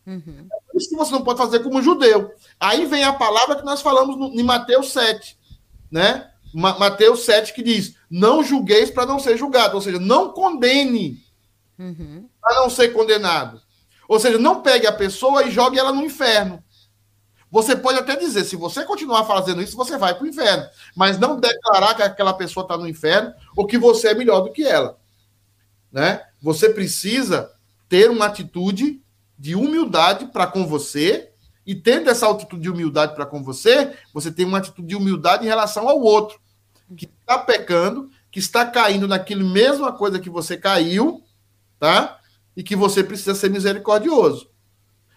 [0.06, 0.46] Uhum.
[0.52, 2.30] É por isso que você não pode fazer como judeu.
[2.60, 5.36] Aí vem a palavra que nós falamos no, em Mateus 7,
[5.90, 6.30] né?
[6.54, 11.22] Mateus 7 que diz: Não julgueis para não ser julgado, ou seja, não condene
[11.78, 12.28] uhum.
[12.40, 13.60] para não ser condenado.
[14.08, 16.62] Ou seja, não pegue a pessoa e jogue ela no inferno.
[17.50, 20.64] Você pode até dizer, se você continuar fazendo isso, você vai para o inferno.
[20.94, 24.52] Mas não declarar que aquela pessoa está no inferno ou que você é melhor do
[24.52, 24.98] que ela.
[25.92, 26.22] Né?
[26.42, 27.50] Você precisa
[27.88, 29.00] ter uma atitude
[29.38, 31.30] de humildade para com você,
[31.66, 35.44] e tendo essa atitude de humildade para com você, você tem uma atitude de humildade
[35.44, 36.38] em relação ao outro,
[36.96, 41.24] que está pecando, que está caindo naquilo mesma coisa que você caiu,
[41.78, 42.20] tá?
[42.56, 44.48] E que você precisa ser misericordioso.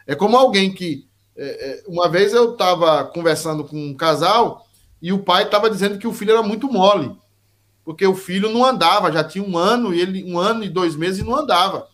[0.08, 1.08] É como alguém que.
[1.42, 4.68] É, é uma vez eu estava conversando com um casal
[5.02, 7.16] e o pai estava dizendo que o filho era muito mole,
[7.86, 10.96] porque o filho não andava, já tinha um ano e ele um ano e dois
[10.96, 11.88] meses e não andava.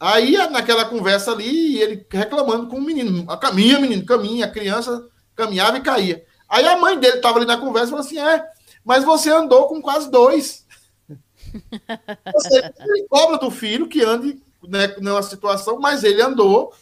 [0.00, 3.26] Aí, naquela conversa ali, ele reclamando com o menino.
[3.38, 4.46] Caminha, menino, caminha.
[4.46, 6.24] A criança caminhava e caía.
[6.48, 8.44] Aí a mãe dele estava ali na conversa e falou assim: É,
[8.84, 10.66] mas você andou com quase dois.
[12.34, 12.74] Você
[13.08, 14.38] cobra do filho que ande
[14.68, 16.74] né, numa situação, mas ele andou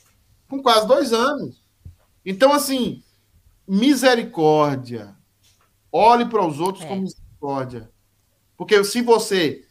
[0.48, 1.62] com quase dois anos.
[2.24, 3.02] Então, assim,
[3.66, 5.14] misericórdia.
[5.90, 6.88] Olhe para os outros é.
[6.88, 7.90] com misericórdia.
[8.56, 9.66] Porque se você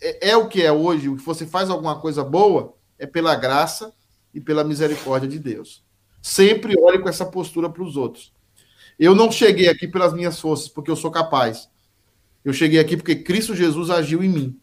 [0.00, 3.92] é, é, o que é hoje, se você faz alguma coisa boa, é pela graça
[4.32, 5.84] e pela misericórdia de Deus.
[6.22, 8.32] Sempre olhe com essa postura para os outros.
[8.98, 11.68] Eu não cheguei aqui pelas minhas forças, porque eu sou capaz.
[12.44, 14.60] Eu cheguei aqui porque Cristo Jesus agiu em mim.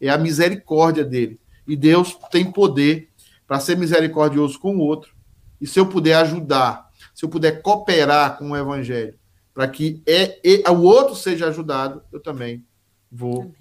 [0.00, 1.40] É a misericórdia dele.
[1.66, 3.07] E Deus tem poder
[3.48, 5.16] para ser misericordioso com o outro.
[5.58, 9.18] E se eu puder ajudar, se eu puder cooperar com o evangelho,
[9.54, 12.64] para que é, é, o outro seja ajudado, eu também
[13.10, 13.52] vou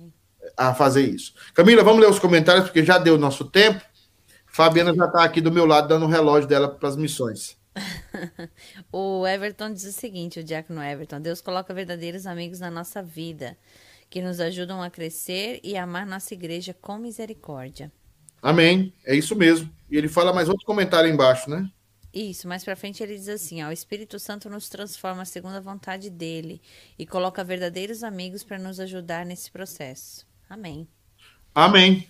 [0.56, 1.34] a fazer isso.
[1.54, 3.82] Camila, vamos ler os comentários, porque já deu o nosso tempo.
[4.46, 7.58] Fabiana já está aqui do meu lado, dando o relógio dela para as missões.
[8.92, 13.58] o Everton diz o seguinte: o diácono Everton, Deus coloca verdadeiros amigos na nossa vida,
[14.10, 17.92] que nos ajudam a crescer e amar nossa igreja com misericórdia.
[18.42, 18.94] Amém.
[19.06, 19.70] É isso mesmo.
[19.90, 21.70] E ele fala mais outro comentário embaixo, né?
[22.14, 25.62] Isso, mais para frente ele diz assim: ó, o Espírito Santo nos transforma segundo a
[25.62, 26.62] vontade dele
[26.98, 30.26] e coloca verdadeiros amigos para nos ajudar nesse processo.
[30.50, 30.88] Amém.
[31.54, 32.08] Amém.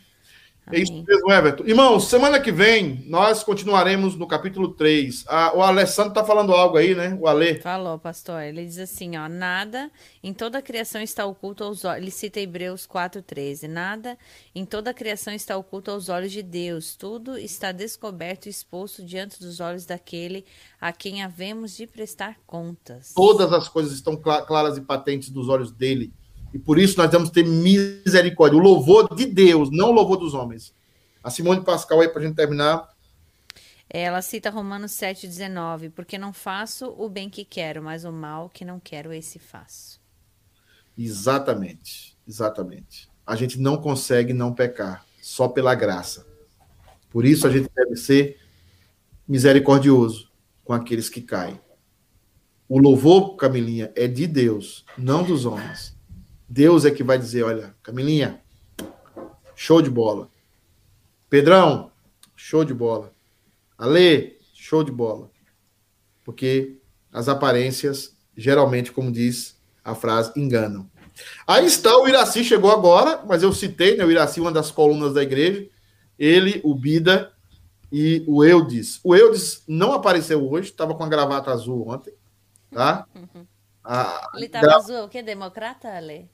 [0.70, 1.64] É isso mesmo, Everton.
[1.66, 5.24] Irmãos, semana que vem nós continuaremos no capítulo 3.
[5.28, 7.18] Ah, o Alessandro está falando algo aí, né?
[7.20, 7.56] O Alê.
[7.62, 8.42] Falou, pastor.
[8.42, 9.90] Ele diz assim, ó, nada
[10.22, 12.02] em toda a criação está oculto aos olhos.
[12.02, 13.68] Ele cita Hebreus 4,13.
[13.68, 14.18] Nada
[14.54, 16.98] em toda a criação está oculto aos olhos de Deus.
[16.98, 20.46] Tudo está descoberto e exposto diante dos olhos daquele
[20.82, 23.14] a quem havemos de prestar contas.
[23.16, 26.12] Todas as coisas estão claras e patentes dos olhos dele.
[26.54, 28.58] E por isso nós que ter misericórdia.
[28.58, 30.74] O louvor de Deus, não o louvor dos homens.
[31.24, 32.90] A Simone Pascal aí para a gente terminar.
[33.90, 38.66] Ela cita Romanos 7,19, porque não faço o bem que quero, mas o mal que
[38.66, 40.00] não quero, esse faço.
[40.98, 43.10] Exatamente, exatamente.
[43.26, 46.26] A gente não consegue não pecar, só pela graça.
[47.10, 48.40] Por isso a gente deve ser
[49.28, 50.32] misericordioso
[50.64, 51.60] com aqueles que caem.
[52.68, 55.97] O louvor, Camilinha, é de Deus, não dos homens.
[56.48, 58.42] Deus é que vai dizer: olha, Camilinha,
[59.56, 60.30] show de bola.
[61.30, 61.92] Pedrão,
[62.36, 63.12] show de bola.
[63.78, 65.30] Ale, show de bola.
[66.24, 66.80] Porque
[67.12, 70.90] as aparências, geralmente, como diz a frase, enganam.
[71.46, 74.06] Aí está o Iraci, chegou agora, mas eu citei, né?
[74.06, 75.68] O Iraci, uma das colunas da igreja.
[76.18, 77.34] Ele, o Bida
[77.92, 79.00] e o Eudes.
[79.04, 82.14] O Eudes não apareceu hoje, estava com a gravata azul ontem,
[82.72, 83.06] tá?
[83.16, 83.46] Uhum.
[84.36, 84.76] Ele estava gra...
[84.76, 85.24] azul, o que?
[85.24, 86.30] Democrata, Ale?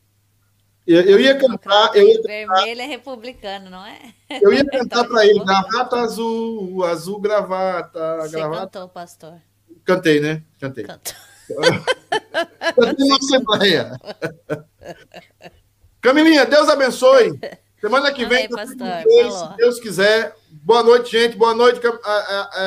[0.85, 1.95] Eu, eu ia cantar.
[1.95, 4.13] Eu ia Vermelho é republicano, não é?
[4.41, 8.17] Eu ia cantar para ele, gravata azul, azul gravata.
[8.21, 8.61] Você gravata.
[8.61, 9.41] cantou, pastor?
[9.85, 10.43] Cantei, né?
[10.59, 10.83] Cantei.
[10.83, 11.13] Cantou.
[12.75, 13.99] Cantei na Assembleia.
[16.01, 17.39] Camilinha, Deus abençoe.
[17.79, 20.35] Semana que vem, pastor, se Deus quiser.
[20.49, 21.37] Boa noite, gente.
[21.37, 21.79] Boa noite,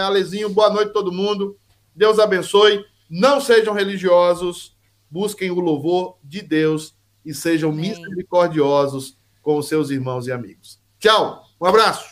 [0.06, 0.48] Alezinho.
[0.48, 1.58] Boa noite, todo mundo.
[1.94, 2.82] Deus abençoe.
[3.10, 4.74] Não sejam religiosos.
[5.10, 6.95] Busquem o louvor de Deus
[7.26, 7.90] e sejam Amém.
[7.90, 10.80] misericordiosos com os seus irmãos e amigos.
[10.98, 12.06] Tchau, um abraço,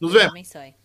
[0.00, 0.79] nos vemos.